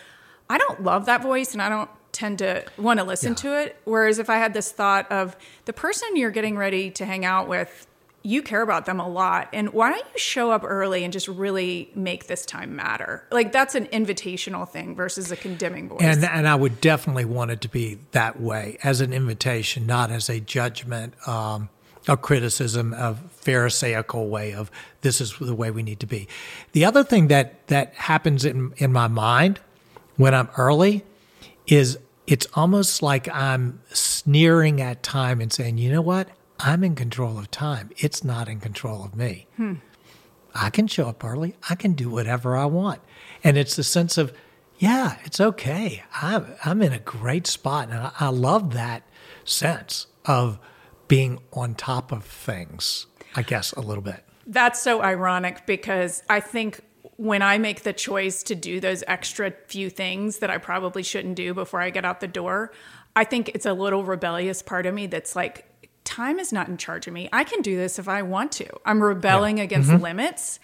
I 0.48 0.58
don't 0.58 0.82
love 0.82 1.06
that 1.06 1.22
voice 1.22 1.52
and 1.52 1.62
I 1.62 1.68
don't 1.68 1.90
tend 2.12 2.38
to 2.38 2.64
want 2.78 2.98
to 2.98 3.04
listen 3.04 3.32
yeah. 3.32 3.36
to 3.36 3.62
it. 3.62 3.76
Whereas 3.84 4.18
if 4.18 4.30
I 4.30 4.36
had 4.36 4.54
this 4.54 4.70
thought 4.72 5.10
of 5.10 5.36
the 5.64 5.72
person 5.72 6.16
you're 6.16 6.30
getting 6.30 6.56
ready 6.56 6.90
to 6.92 7.04
hang 7.04 7.24
out 7.24 7.48
with, 7.48 7.86
you 8.26 8.42
care 8.42 8.60
about 8.60 8.86
them 8.86 8.98
a 8.98 9.08
lot. 9.08 9.48
And 9.52 9.72
why 9.72 9.90
don't 9.90 10.04
you 10.12 10.18
show 10.18 10.50
up 10.50 10.64
early 10.64 11.04
and 11.04 11.12
just 11.12 11.28
really 11.28 11.90
make 11.94 12.26
this 12.26 12.44
time 12.44 12.74
matter? 12.74 13.24
Like 13.30 13.52
that's 13.52 13.76
an 13.76 13.86
invitational 13.86 14.68
thing 14.68 14.96
versus 14.96 15.30
a 15.30 15.36
condemning 15.36 15.88
voice. 15.88 16.00
And 16.00 16.24
and 16.24 16.48
I 16.48 16.56
would 16.56 16.80
definitely 16.80 17.24
want 17.24 17.52
it 17.52 17.60
to 17.60 17.68
be 17.68 17.98
that 18.10 18.40
way 18.40 18.78
as 18.82 19.00
an 19.00 19.12
invitation, 19.12 19.86
not 19.86 20.10
as 20.10 20.28
a 20.28 20.40
judgment. 20.40 21.14
Um, 21.26 21.68
a 22.08 22.16
criticism 22.16 22.94
of 22.94 23.18
pharisaical 23.32 24.28
way 24.28 24.54
of 24.54 24.70
this 25.00 25.20
is 25.20 25.36
the 25.40 25.56
way 25.56 25.72
we 25.72 25.82
need 25.82 25.98
to 25.98 26.06
be. 26.06 26.28
The 26.70 26.84
other 26.84 27.02
thing 27.02 27.26
that 27.28 27.66
that 27.66 27.94
happens 27.94 28.44
in 28.44 28.72
in 28.76 28.92
my 28.92 29.08
mind 29.08 29.58
when 30.16 30.32
I'm 30.32 30.48
early 30.56 31.04
is 31.66 31.98
it's 32.26 32.46
almost 32.54 33.02
like 33.02 33.28
I'm 33.34 33.80
sneering 33.92 34.80
at 34.80 35.02
time 35.02 35.40
and 35.40 35.52
saying, 35.52 35.78
you 35.78 35.90
know 35.90 36.00
what? 36.00 36.28
I'm 36.58 36.82
in 36.82 36.94
control 36.94 37.38
of 37.38 37.50
time. 37.50 37.90
It's 37.96 38.24
not 38.24 38.48
in 38.48 38.60
control 38.60 39.04
of 39.04 39.14
me. 39.14 39.46
Hmm. 39.56 39.74
I 40.54 40.70
can 40.70 40.86
show 40.86 41.08
up 41.08 41.22
early. 41.22 41.54
I 41.68 41.74
can 41.74 41.92
do 41.92 42.08
whatever 42.08 42.56
I 42.56 42.64
want. 42.64 43.00
And 43.44 43.58
it's 43.58 43.76
the 43.76 43.84
sense 43.84 44.16
of, 44.16 44.32
yeah, 44.78 45.18
it's 45.24 45.40
okay. 45.40 46.02
I'm, 46.20 46.46
I'm 46.64 46.80
in 46.80 46.92
a 46.92 46.98
great 46.98 47.46
spot. 47.46 47.90
And 47.90 47.98
I, 47.98 48.12
I 48.18 48.28
love 48.28 48.72
that 48.72 49.02
sense 49.44 50.06
of 50.24 50.58
being 51.08 51.40
on 51.52 51.74
top 51.74 52.10
of 52.10 52.24
things, 52.24 53.06
I 53.34 53.42
guess, 53.42 53.72
a 53.72 53.80
little 53.80 54.02
bit. 54.02 54.24
That's 54.46 54.80
so 54.80 55.02
ironic 55.02 55.66
because 55.66 56.22
I 56.30 56.40
think 56.40 56.80
when 57.16 57.42
I 57.42 57.58
make 57.58 57.82
the 57.82 57.92
choice 57.92 58.42
to 58.44 58.54
do 58.54 58.80
those 58.80 59.02
extra 59.06 59.52
few 59.68 59.90
things 59.90 60.38
that 60.38 60.50
I 60.50 60.58
probably 60.58 61.02
shouldn't 61.02 61.36
do 61.36 61.54
before 61.54 61.80
I 61.80 61.90
get 61.90 62.04
out 62.04 62.20
the 62.20 62.28
door, 62.28 62.72
I 63.14 63.24
think 63.24 63.50
it's 63.50 63.66
a 63.66 63.72
little 63.72 64.04
rebellious 64.04 64.62
part 64.62 64.86
of 64.86 64.94
me 64.94 65.06
that's 65.06 65.34
like, 65.34 65.64
time 66.06 66.38
is 66.38 66.52
not 66.52 66.68
in 66.68 66.78
charge 66.78 67.06
of 67.06 67.12
me. 67.12 67.28
I 67.32 67.44
can 67.44 67.60
do 67.60 67.76
this 67.76 67.98
if 67.98 68.08
I 68.08 68.22
want 68.22 68.52
to. 68.52 68.68
I'm 68.86 69.02
rebelling 69.02 69.58
yeah. 69.58 69.64
against 69.64 69.90
mm-hmm. 69.90 70.02
limits. 70.02 70.58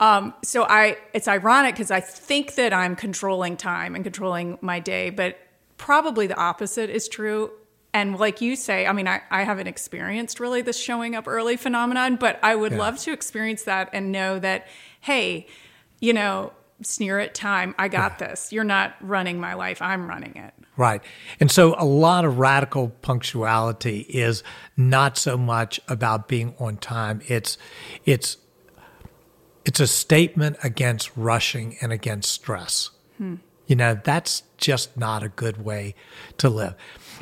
Um, 0.00 0.34
so 0.42 0.64
I, 0.64 0.98
it's 1.14 1.28
ironic 1.28 1.74
because 1.74 1.90
I 1.90 2.00
think 2.00 2.56
that 2.56 2.72
I'm 2.72 2.96
controlling 2.96 3.56
time 3.56 3.94
and 3.94 4.04
controlling 4.04 4.58
my 4.60 4.80
day, 4.80 5.10
but 5.10 5.38
probably 5.78 6.26
the 6.26 6.36
opposite 6.36 6.90
is 6.90 7.08
true. 7.08 7.50
And 7.94 8.18
like 8.18 8.40
you 8.40 8.56
say, 8.56 8.86
I 8.86 8.92
mean, 8.92 9.06
I, 9.06 9.22
I 9.30 9.44
haven't 9.44 9.68
experienced 9.68 10.40
really 10.40 10.62
this 10.62 10.78
showing 10.78 11.14
up 11.14 11.28
early 11.28 11.56
phenomenon, 11.56 12.16
but 12.16 12.38
I 12.42 12.56
would 12.56 12.72
yeah. 12.72 12.78
love 12.78 12.98
to 13.00 13.12
experience 13.12 13.64
that 13.64 13.90
and 13.92 14.10
know 14.10 14.38
that, 14.38 14.66
hey, 15.00 15.46
you 16.00 16.12
know, 16.12 16.52
sneer 16.82 17.18
at 17.18 17.34
time. 17.34 17.74
I 17.78 17.88
got 17.88 18.18
this. 18.18 18.52
You're 18.52 18.64
not 18.64 18.94
running 19.00 19.38
my 19.38 19.54
life. 19.54 19.80
I'm 19.80 20.08
running 20.08 20.36
it. 20.36 20.54
Right. 20.76 21.02
And 21.38 21.50
so 21.50 21.74
a 21.78 21.84
lot 21.84 22.24
of 22.24 22.38
radical 22.38 22.88
punctuality 23.02 24.00
is 24.08 24.42
not 24.76 25.18
so 25.18 25.36
much 25.36 25.80
about 25.86 26.28
being 26.28 26.54
on 26.58 26.78
time. 26.78 27.20
It's 27.28 27.58
it's 28.04 28.38
it's 29.64 29.80
a 29.80 29.86
statement 29.86 30.56
against 30.64 31.14
rushing 31.16 31.76
and 31.80 31.92
against 31.92 32.30
stress. 32.30 32.90
Hmm. 33.18 33.36
You 33.66 33.76
know, 33.76 34.00
that's 34.02 34.42
just 34.56 34.96
not 34.96 35.22
a 35.22 35.28
good 35.28 35.64
way 35.64 35.94
to 36.38 36.48
live. 36.48 36.74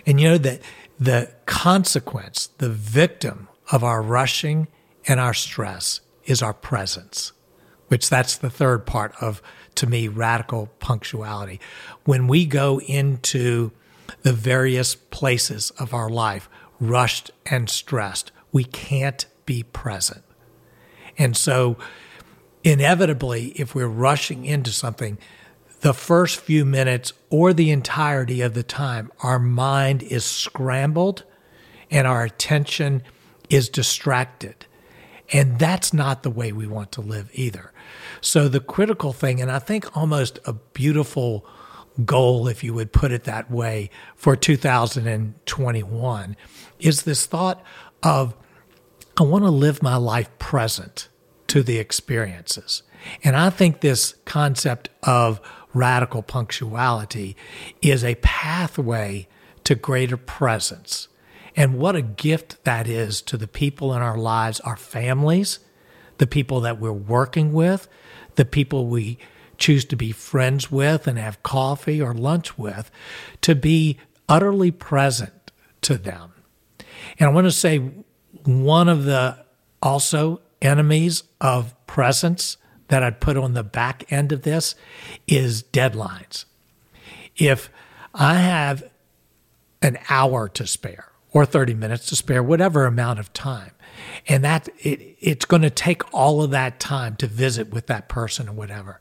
And 0.06 0.20
you 0.20 0.30
know 0.30 0.38
that 0.38 0.62
the 0.98 1.32
consequence, 1.46 2.50
the 2.58 2.70
victim 2.70 3.48
of 3.72 3.82
our 3.84 4.00
rushing 4.00 4.68
and 5.06 5.18
our 5.20 5.34
stress 5.34 6.00
is 6.24 6.40
our 6.40 6.54
presence 6.54 7.32
which 7.90 8.08
that's 8.08 8.36
the 8.36 8.48
third 8.48 8.86
part 8.86 9.12
of, 9.20 9.42
to 9.80 9.86
me, 9.86 10.08
radical 10.08 10.68
punctuality. 10.78 11.58
When 12.04 12.26
we 12.26 12.46
go 12.46 12.80
into 12.80 13.72
the 14.22 14.32
various 14.32 14.94
places 14.94 15.70
of 15.72 15.94
our 15.94 16.10
life, 16.10 16.48
rushed 16.78 17.30
and 17.46 17.68
stressed, 17.68 18.30
we 18.52 18.64
can't 18.64 19.24
be 19.46 19.62
present. 19.62 20.22
And 21.16 21.36
so, 21.36 21.76
inevitably, 22.62 23.48
if 23.56 23.74
we're 23.74 23.86
rushing 23.86 24.44
into 24.44 24.70
something, 24.70 25.16
the 25.80 25.94
first 25.94 26.38
few 26.38 26.66
minutes 26.66 27.14
or 27.30 27.54
the 27.54 27.70
entirety 27.70 28.42
of 28.42 28.52
the 28.52 28.62
time, 28.62 29.10
our 29.22 29.38
mind 29.38 30.02
is 30.02 30.26
scrambled 30.26 31.24
and 31.90 32.06
our 32.06 32.22
attention 32.22 33.02
is 33.48 33.70
distracted. 33.70 34.66
And 35.32 35.58
that's 35.58 35.92
not 35.92 36.22
the 36.22 36.30
way 36.30 36.52
we 36.52 36.66
want 36.66 36.92
to 36.92 37.00
live 37.00 37.30
either. 37.32 37.72
So 38.20 38.48
the 38.48 38.60
critical 38.60 39.12
thing, 39.12 39.40
and 39.40 39.50
I 39.50 39.58
think 39.58 39.96
almost 39.96 40.38
a 40.44 40.52
beautiful 40.52 41.46
goal, 42.04 42.48
if 42.48 42.64
you 42.64 42.74
would 42.74 42.92
put 42.92 43.12
it 43.12 43.24
that 43.24 43.50
way, 43.50 43.90
for 44.16 44.36
2021 44.36 46.36
is 46.78 47.02
this 47.02 47.26
thought 47.26 47.62
of 48.02 48.34
I 49.16 49.22
want 49.22 49.44
to 49.44 49.50
live 49.50 49.82
my 49.82 49.96
life 49.96 50.30
present 50.38 51.08
to 51.48 51.62
the 51.62 51.78
experiences. 51.78 52.82
And 53.22 53.36
I 53.36 53.50
think 53.50 53.80
this 53.80 54.14
concept 54.24 54.88
of 55.02 55.40
radical 55.74 56.22
punctuality 56.22 57.36
is 57.82 58.02
a 58.02 58.14
pathway 58.16 59.28
to 59.64 59.74
greater 59.74 60.16
presence. 60.16 61.08
And 61.56 61.78
what 61.78 61.96
a 61.96 62.02
gift 62.02 62.64
that 62.64 62.86
is 62.86 63.22
to 63.22 63.36
the 63.36 63.48
people 63.48 63.94
in 63.94 64.02
our 64.02 64.16
lives, 64.16 64.60
our 64.60 64.76
families, 64.76 65.58
the 66.18 66.26
people 66.26 66.60
that 66.60 66.78
we're 66.78 66.92
working 66.92 67.52
with, 67.52 67.88
the 68.36 68.44
people 68.44 68.86
we 68.86 69.18
choose 69.58 69.84
to 69.86 69.96
be 69.96 70.12
friends 70.12 70.70
with 70.70 71.06
and 71.06 71.18
have 71.18 71.42
coffee 71.42 72.00
or 72.00 72.14
lunch 72.14 72.56
with, 72.56 72.90
to 73.42 73.54
be 73.54 73.98
utterly 74.28 74.70
present 74.70 75.50
to 75.82 75.96
them. 75.96 76.32
And 77.18 77.28
I 77.28 77.32
want 77.32 77.46
to 77.46 77.52
say 77.52 77.78
one 78.44 78.88
of 78.88 79.04
the 79.04 79.44
also 79.82 80.40
enemies 80.62 81.24
of 81.40 81.74
presence 81.86 82.56
that 82.88 83.02
I'd 83.02 83.20
put 83.20 83.36
on 83.36 83.54
the 83.54 83.62
back 83.62 84.10
end 84.12 84.32
of 84.32 84.42
this 84.42 84.74
is 85.26 85.62
deadlines. 85.62 86.44
If 87.36 87.70
I 88.14 88.34
have 88.34 88.90
an 89.82 89.98
hour 90.08 90.48
to 90.48 90.66
spare 90.66 91.09
or 91.32 91.44
30 91.44 91.74
minutes 91.74 92.06
to 92.06 92.16
spare, 92.16 92.42
whatever 92.42 92.86
amount 92.86 93.18
of 93.18 93.32
time, 93.32 93.72
and 94.26 94.44
that 94.44 94.68
it, 94.78 95.16
it's 95.20 95.44
going 95.44 95.62
to 95.62 95.70
take 95.70 96.02
all 96.12 96.42
of 96.42 96.50
that 96.50 96.80
time 96.80 97.16
to 97.16 97.26
visit 97.26 97.70
with 97.70 97.86
that 97.86 98.08
person 98.08 98.48
or 98.48 98.52
whatever. 98.52 99.00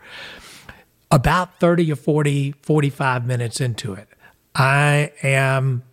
About 1.11 1.59
30 1.59 1.91
or 1.91 1.95
40 1.95 2.51
45 2.61 3.25
minutes 3.25 3.59
into 3.59 3.93
it 3.93 4.07
i 4.55 5.11
am 5.23 5.83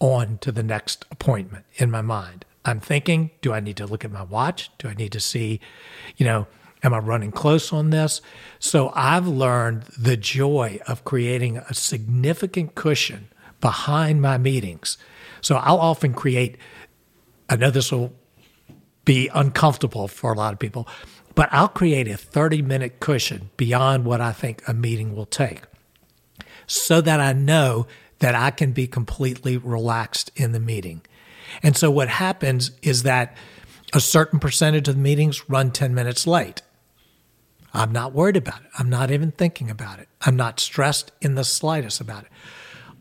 on 0.00 0.38
to 0.38 0.50
the 0.50 0.62
next 0.62 1.04
appointment 1.10 1.64
in 1.76 1.90
my 1.90 2.02
mind. 2.02 2.44
I'm 2.64 2.80
thinking 2.80 3.30
do 3.40 3.52
i 3.52 3.60
need 3.60 3.76
to 3.76 3.86
look 3.86 4.04
at 4.04 4.10
my 4.10 4.22
watch? 4.22 4.70
Do 4.78 4.88
i 4.88 4.94
need 4.94 5.12
to 5.12 5.20
see 5.20 5.60
you 6.16 6.26
know 6.26 6.46
am 6.82 6.92
i 6.92 6.98
running 6.98 7.30
close 7.30 7.72
on 7.72 7.90
this? 7.90 8.20
So 8.58 8.90
i've 8.94 9.28
learned 9.28 9.84
the 9.96 10.16
joy 10.16 10.80
of 10.88 11.04
creating 11.04 11.58
a 11.58 11.74
significant 11.74 12.74
cushion 12.74 13.28
behind 13.60 14.20
my 14.20 14.38
meetings 14.38 14.98
so 15.44 15.56
i'll 15.56 15.78
often 15.78 16.12
create 16.12 16.56
i 17.48 17.54
know 17.54 17.70
this 17.70 17.92
will 17.92 18.12
be 19.04 19.28
uncomfortable 19.34 20.08
for 20.08 20.32
a 20.32 20.36
lot 20.36 20.52
of 20.52 20.58
people. 20.58 20.88
But 21.34 21.48
I'll 21.52 21.68
create 21.68 22.08
a 22.08 22.16
30 22.16 22.62
minute 22.62 23.00
cushion 23.00 23.50
beyond 23.56 24.04
what 24.04 24.20
I 24.20 24.32
think 24.32 24.62
a 24.66 24.74
meeting 24.74 25.14
will 25.14 25.26
take 25.26 25.62
so 26.66 27.00
that 27.00 27.20
I 27.20 27.32
know 27.32 27.86
that 28.20 28.34
I 28.34 28.50
can 28.50 28.72
be 28.72 28.86
completely 28.86 29.56
relaxed 29.56 30.30
in 30.36 30.52
the 30.52 30.60
meeting. 30.60 31.02
And 31.62 31.76
so 31.76 31.90
what 31.90 32.08
happens 32.08 32.70
is 32.82 33.02
that 33.02 33.36
a 33.92 34.00
certain 34.00 34.38
percentage 34.38 34.88
of 34.88 34.96
meetings 34.96 35.48
run 35.48 35.70
10 35.70 35.94
minutes 35.94 36.26
late. 36.26 36.62
I'm 37.74 37.92
not 37.92 38.12
worried 38.12 38.36
about 38.36 38.60
it. 38.62 38.68
I'm 38.78 38.88
not 38.88 39.10
even 39.10 39.32
thinking 39.32 39.68
about 39.68 39.98
it. 39.98 40.08
I'm 40.22 40.36
not 40.36 40.60
stressed 40.60 41.10
in 41.20 41.34
the 41.34 41.44
slightest 41.44 42.00
about 42.00 42.22
it. 42.24 42.30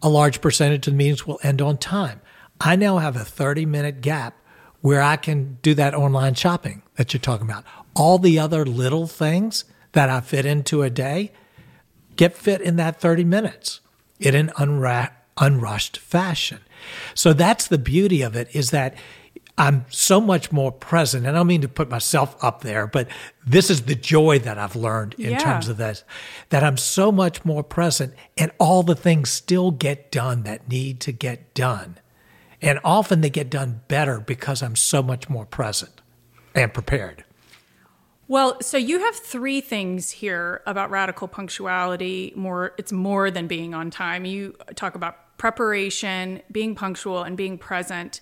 A 0.01 0.09
large 0.09 0.41
percentage 0.41 0.87
of 0.87 0.93
the 0.93 0.97
meetings 0.97 1.25
will 1.25 1.39
end 1.43 1.61
on 1.61 1.77
time. 1.77 2.19
I 2.61 2.75
now 2.75 2.97
have 2.97 3.15
a 3.15 3.25
30 3.25 3.65
minute 3.65 4.01
gap 4.01 4.37
where 4.81 5.01
I 5.01 5.15
can 5.15 5.57
do 5.61 5.73
that 5.75 5.95
online 5.95 6.35
shopping 6.35 6.83
that 6.95 7.13
you're 7.13 7.21
talking 7.21 7.47
about. 7.47 7.63
All 7.95 8.17
the 8.17 8.37
other 8.39 8.65
little 8.65 9.07
things 9.07 9.65
that 9.93 10.09
I 10.09 10.21
fit 10.21 10.45
into 10.45 10.81
a 10.81 10.89
day 10.89 11.31
get 12.15 12.35
fit 12.35 12.61
in 12.61 12.75
that 12.75 12.99
30 12.99 13.23
minutes 13.23 13.79
in 14.19 14.35
an 14.35 14.49
unra- 14.57 15.11
unrushed 15.37 15.97
fashion. 15.97 16.59
So 17.13 17.33
that's 17.33 17.67
the 17.67 17.77
beauty 17.77 18.21
of 18.21 18.35
it 18.35 18.53
is 18.53 18.71
that 18.71 18.95
I'm 19.57 19.85
so 19.89 20.19
much 20.19 20.51
more 20.51 20.71
present. 20.71 21.25
And 21.25 21.35
I 21.35 21.39
don't 21.39 21.47
mean 21.47 21.61
to 21.61 21.67
put 21.67 21.89
myself 21.89 22.35
up 22.43 22.61
there, 22.61 22.87
but 22.87 23.07
this 23.45 23.69
is 23.69 23.83
the 23.83 23.95
joy 23.95 24.39
that 24.39 24.57
I've 24.57 24.75
learned 24.75 25.13
in 25.15 25.31
yeah. 25.31 25.37
terms 25.37 25.67
of 25.67 25.77
this 25.77 26.03
that 26.49 26.63
I'm 26.63 26.77
so 26.77 27.11
much 27.11 27.45
more 27.45 27.63
present 27.63 28.13
and 28.37 28.51
all 28.57 28.83
the 28.83 28.95
things 28.95 29.29
still 29.29 29.71
get 29.71 30.11
done 30.11 30.43
that 30.43 30.67
need 30.67 30.99
to 31.01 31.11
get 31.11 31.53
done. 31.53 31.99
And 32.63 32.79
often 32.85 33.19
they 33.19 33.29
get 33.29 33.49
done 33.49 33.81
better 33.89 34.21
because 34.21 34.63
I'm 34.63 34.77
so 34.77 35.03
much 35.03 35.29
more 35.29 35.45
present 35.45 36.01
and 36.55 36.73
prepared. 36.73 37.25
Well, 38.29 38.61
so 38.61 38.77
you 38.77 38.99
have 38.99 39.15
three 39.15 39.59
things 39.59 40.09
here 40.09 40.61
about 40.65 40.89
radical 40.89 41.27
punctuality. 41.27 42.31
More, 42.37 42.73
it's 42.77 42.93
more 42.93 43.29
than 43.29 43.47
being 43.47 43.73
on 43.73 43.91
time. 43.91 44.23
You 44.23 44.55
talk 44.75 44.95
about 44.95 45.37
preparation, 45.37 46.41
being 46.51 46.73
punctual, 46.73 47.23
and 47.23 47.35
being 47.35 47.57
present. 47.57 48.21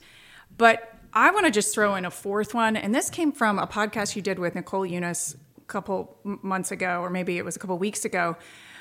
But 0.57 0.91
I 1.13 1.29
want 1.29 1.45
to 1.45 1.51
just 1.51 1.73
throw 1.73 1.93
in 1.93 2.03
a 2.05 2.11
fourth 2.11 2.55
one, 2.55 2.75
and 2.75 2.95
this 2.95 3.11
came 3.11 3.31
from 3.31 3.59
a 3.59 3.67
podcast 3.67 4.15
you 4.15 4.23
did 4.23 4.39
with 4.39 4.55
Nicole 4.55 4.87
Unice 4.87 5.35
a 5.57 5.61
couple 5.67 6.17
months 6.23 6.71
ago, 6.71 7.01
or 7.01 7.11
maybe 7.11 7.37
it 7.37 7.45
was 7.45 7.55
a 7.55 7.59
couple 7.59 7.77
weeks 7.77 8.05
ago. 8.05 8.37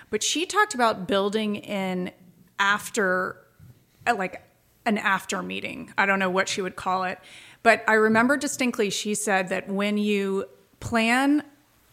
But 0.09 0.23
she 0.23 0.47
talked 0.47 0.75
about 0.75 1.07
building 1.07 1.57
in 1.57 2.13
after, 2.59 3.37
uh, 4.07 4.15
like 4.17 4.43
an 4.87 4.99
after 4.99 5.43
meeting. 5.43 5.93
I 5.99 6.07
don't 6.07 6.19
know 6.19 6.31
what 6.31 6.49
she 6.49 6.63
would 6.63 6.77
call 6.77 7.05
it. 7.05 7.19
But 7.63 7.85
I 7.87 7.95
remember 7.95 8.37
distinctly 8.37 8.91
she 8.91 9.15
said 9.15 9.49
that 9.49 9.69
when 9.69 9.99
you 9.99 10.47
plan 10.81 11.43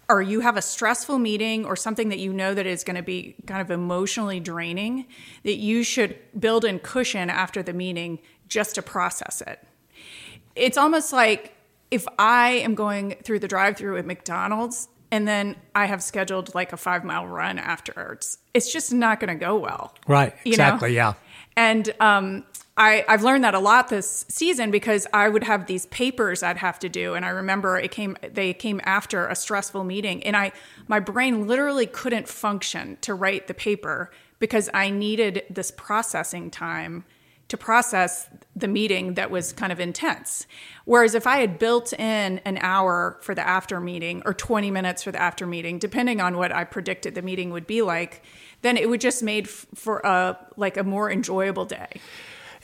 or 0.10 0.21
you 0.21 0.39
have 0.39 0.56
a 0.56 0.62
stressful 0.62 1.19
meeting 1.19 1.65
or 1.65 1.76
something 1.76 2.10
that 2.10 2.19
you 2.19 2.32
know 2.32 2.54
that 2.54 2.65
is 2.65 2.84
going 2.84 2.95
to 2.95 3.04
be 3.04 3.36
kind 3.45 3.60
of 3.60 3.69
emotionally 3.69 4.39
draining, 4.39 5.06
that 5.43 5.58
you 5.58 5.84
should 5.84 6.17
build 6.39 6.63
in 6.63 6.80
cushion 6.80 7.30
after 7.30 7.62
the 7.62 7.73
meeting 7.73 8.19
just 8.47 8.76
to 8.76 8.82
process 8.82 9.41
it. 9.41 9.62
It's 10.56 10.78
almost 10.78 11.12
like 11.12 11.54
if 11.91 12.06
I 12.17 12.52
am 12.52 12.73
going 12.73 13.17
through 13.23 13.39
the 13.39 13.47
drive 13.47 13.76
through 13.76 13.97
at 13.97 14.06
McDonald's 14.06 14.88
and 15.12 15.28
then 15.28 15.56
I 15.76 15.86
have 15.86 16.02
scheduled 16.02 16.56
like 16.56 16.71
a 16.73 16.78
five 16.78 17.04
mile 17.04 17.28
run 17.28 17.60
afterwards, 17.60 18.38
it's 18.54 18.71
just 18.71 18.93
not 18.93 19.19
going 19.19 19.38
to 19.38 19.45
go 19.45 19.58
well. 19.58 19.93
Right. 20.08 20.34
Exactly. 20.45 20.89
Know? 20.89 20.95
Yeah. 20.95 21.13
And 21.58 21.93
um, 22.00 22.45
I, 22.77 23.03
I've 23.07 23.23
learned 23.23 23.43
that 23.43 23.55
a 23.55 23.59
lot 23.59 23.89
this 23.89 24.23
season 24.29 24.69
because 24.69 25.07
I 25.11 25.29
would 25.29 25.43
have 25.43 25.65
these 25.65 25.87
papers 25.87 26.43
I'd 26.43 26.57
have 26.57 26.77
to 26.79 26.89
do, 26.89 27.15
and 27.15 27.25
I 27.25 27.29
remember 27.29 27.77
it 27.77 27.89
came 27.89 28.15
they 28.21 28.53
came 28.53 28.79
after 28.83 29.25
a 29.27 29.35
stressful 29.35 29.83
meeting, 29.83 30.23
and 30.23 30.37
I 30.37 30.51
my 30.87 30.99
brain 30.99 31.47
literally 31.47 31.87
couldn't 31.87 32.27
function 32.27 32.97
to 33.01 33.15
write 33.15 33.47
the 33.47 33.55
paper 33.55 34.11
because 34.37 34.69
I 34.75 34.91
needed 34.91 35.43
this 35.49 35.71
processing 35.71 36.51
time 36.51 37.03
to 37.47 37.57
process 37.57 38.29
the 38.55 38.67
meeting 38.67 39.13
that 39.13 39.31
was 39.31 39.53
kind 39.53 39.71
of 39.71 39.79
intense. 39.79 40.45
Whereas 40.85 41.15
if 41.15 41.25
I 41.25 41.37
had 41.37 41.57
built 41.57 41.93
in 41.93 42.39
an 42.39 42.57
hour 42.61 43.17
for 43.21 43.33
the 43.33 43.47
after 43.47 43.79
meeting 43.79 44.21
or 44.25 44.33
20 44.33 44.69
minutes 44.69 45.03
for 45.03 45.13
the 45.13 45.21
after 45.21 45.47
meeting, 45.47 45.79
depending 45.79 46.19
on 46.19 46.35
what 46.35 46.51
I 46.51 46.65
predicted 46.65 47.15
the 47.15 47.21
meeting 47.21 47.51
would 47.51 47.65
be 47.65 47.81
like, 47.81 48.21
then 48.63 48.75
it 48.75 48.89
would 48.89 48.99
just 48.99 49.23
made 49.23 49.47
for 49.47 49.99
a 49.99 50.37
like 50.57 50.77
a 50.77 50.83
more 50.83 51.09
enjoyable 51.09 51.65
day. 51.65 51.87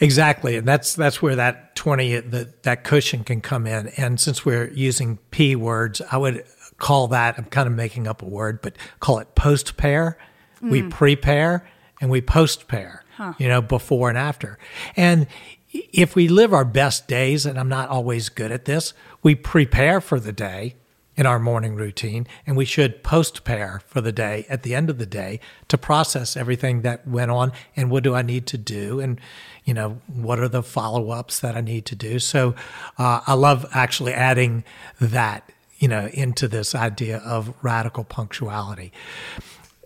Exactly, 0.04 0.58
and 0.58 0.68
that's 0.68 0.96
that's 0.96 1.22
where 1.22 1.36
that 1.38 1.76
twenty 1.76 2.20
that 2.20 2.63
that 2.63 2.84
cushion 2.84 3.24
can 3.24 3.39
come 3.39 3.66
in. 3.66 3.88
And 3.96 4.20
since 4.20 4.46
we're 4.46 4.70
using 4.72 5.18
p 5.32 5.56
words, 5.56 6.02
I 6.12 6.18
would 6.18 6.44
call 6.78 7.08
that 7.08 7.36
I'm 7.38 7.46
kind 7.46 7.68
of 7.68 7.74
making 7.74 8.08
up 8.08 8.22
a 8.22 8.26
word, 8.26 8.62
but 8.62 8.76
call 9.00 9.20
it 9.20 9.34
post 9.36 9.78
pair. 9.78 10.18
Mm. 10.62 10.72
We 10.72 10.84
prepare 10.84 11.66
and 12.02 12.10
we 12.10 12.22
post 12.22 12.68
pair. 12.68 13.06
Huh. 13.16 13.34
You 13.38 13.48
know, 13.48 13.62
before 13.62 14.10
and 14.10 14.18
after. 14.18 14.58
And 14.98 15.28
if 15.72 16.16
we 16.16 16.28
live 16.28 16.52
our 16.54 16.66
best 16.66 17.08
days, 17.08 17.46
and 17.46 17.60
I'm 17.60 17.70
not 17.70 17.89
always 17.89 18.28
good 18.30 18.52
at 18.52 18.66
this, 18.66 18.94
we 19.22 19.36
prepare 19.36 20.02
for 20.02 20.20
the 20.20 20.34
day 20.34 20.76
in 21.15 21.26
our 21.26 21.39
morning 21.39 21.76
routine, 21.76 22.28
and 22.45 22.58
we 22.58 22.65
should 22.65 23.04
post 23.04 23.43
pair 23.43 23.82
for 23.86 24.02
the 24.02 24.12
day 24.12 24.45
at 24.49 24.63
the 24.63 24.73
end 24.73 24.89
of 24.89 24.97
the 24.97 25.06
day 25.06 25.39
to 25.67 25.78
process 25.78 26.36
everything 26.36 26.82
that 26.82 27.08
went 27.08 27.32
on 27.32 27.52
and 27.76 27.91
what 27.91 28.04
do 28.04 28.15
I 28.15 28.21
need 28.21 28.47
to 28.47 28.58
do 28.58 28.99
and 28.99 29.19
you 29.63 29.73
know 29.73 30.02
what 30.08 30.39
are 30.39 30.47
the 30.47 30.63
follow 30.63 31.12
ups 31.12 31.39
that 31.39 31.56
I 31.56 31.62
need 31.62 31.86
to 31.88 31.95
do. 31.95 32.19
So 32.19 32.56
uh, 32.97 33.21
I 33.26 33.34
love 33.34 33.65
actually 33.73 34.13
adding 34.13 34.63
that 34.99 35.49
you 35.78 35.88
know 35.88 36.08
into 36.08 36.47
this 36.47 36.76
idea 36.76 37.17
of 37.19 37.54
radical 37.62 38.04
punctuality. 38.04 38.91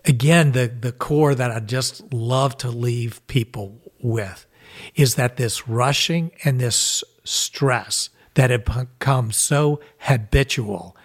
Again, 0.04 0.52
the 0.52 0.68
the 0.68 0.92
core 0.92 1.34
that 1.34 1.50
I 1.50 1.60
just 1.60 2.12
love 2.12 2.56
to 2.58 2.70
leave 2.70 3.24
people 3.26 3.78
with 4.00 4.46
is 4.94 5.16
that 5.16 5.36
this 5.36 5.68
rushing 5.68 6.30
and 6.44 6.60
this 6.60 7.04
stress 7.24 8.10
that 8.34 8.50
have 8.50 8.64
become 8.64 9.32
so 9.32 9.80
habitual 9.98 10.96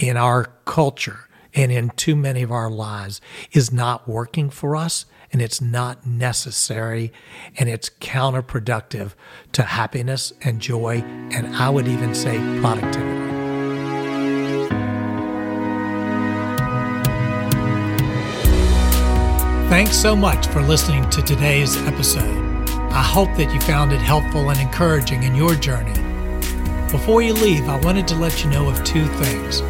in 0.00 0.16
our 0.16 0.46
culture 0.64 1.28
and 1.54 1.70
in 1.70 1.90
too 1.90 2.16
many 2.16 2.42
of 2.42 2.50
our 2.50 2.70
lives 2.70 3.20
is 3.52 3.72
not 3.72 4.08
working 4.08 4.48
for 4.48 4.74
us 4.74 5.04
and 5.32 5.42
it's 5.42 5.60
not 5.60 6.06
necessary 6.06 7.12
and 7.56 7.68
it's 7.68 7.90
counterproductive 8.00 9.12
to 9.52 9.62
happiness 9.62 10.32
and 10.42 10.60
joy 10.60 11.02
and 11.32 11.54
I 11.54 11.68
would 11.68 11.86
even 11.86 12.14
say 12.14 12.38
productivity. 12.60 13.20
Thanks 19.68 19.96
so 19.96 20.16
much 20.16 20.48
for 20.48 20.62
listening 20.62 21.08
to 21.10 21.22
today's 21.22 21.76
episode. 21.82 22.48
I 22.90 23.02
hope 23.02 23.28
that 23.36 23.52
you 23.54 23.60
found 23.60 23.92
it 23.92 24.00
helpful 24.00 24.50
and 24.50 24.58
encouraging 24.58 25.22
in 25.22 25.36
your 25.36 25.54
journey. 25.54 25.94
Before 26.90 27.22
you 27.22 27.34
leave, 27.34 27.68
I 27.68 27.78
wanted 27.78 28.08
to 28.08 28.16
let 28.16 28.42
you 28.42 28.50
know 28.50 28.68
of 28.68 28.82
two 28.82 29.06
things. 29.06 29.62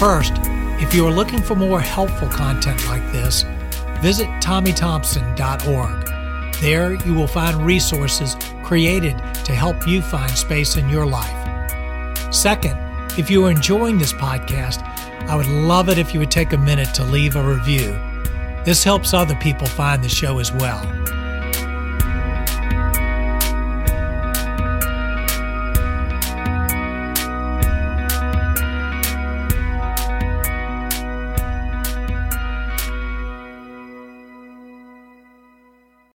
First, 0.00 0.32
if 0.80 0.94
you 0.94 1.06
are 1.06 1.12
looking 1.12 1.42
for 1.42 1.54
more 1.54 1.78
helpful 1.78 2.28
content 2.28 2.88
like 2.88 3.02
this, 3.12 3.42
visit 4.00 4.28
TommyThompson.org. 4.40 6.54
There 6.62 6.94
you 7.06 7.12
will 7.12 7.26
find 7.26 7.66
resources 7.66 8.34
created 8.64 9.18
to 9.44 9.52
help 9.52 9.86
you 9.86 10.00
find 10.00 10.30
space 10.30 10.78
in 10.78 10.88
your 10.88 11.04
life. 11.04 12.32
Second, 12.32 12.78
if 13.18 13.30
you 13.30 13.44
are 13.44 13.50
enjoying 13.50 13.98
this 13.98 14.14
podcast, 14.14 14.80
I 15.28 15.36
would 15.36 15.48
love 15.48 15.90
it 15.90 15.98
if 15.98 16.14
you 16.14 16.20
would 16.20 16.30
take 16.30 16.54
a 16.54 16.56
minute 16.56 16.94
to 16.94 17.04
leave 17.04 17.36
a 17.36 17.42
review. 17.42 17.92
This 18.64 18.82
helps 18.82 19.12
other 19.12 19.34
people 19.34 19.66
find 19.66 20.02
the 20.02 20.08
show 20.08 20.38
as 20.38 20.50
well. 20.50 20.80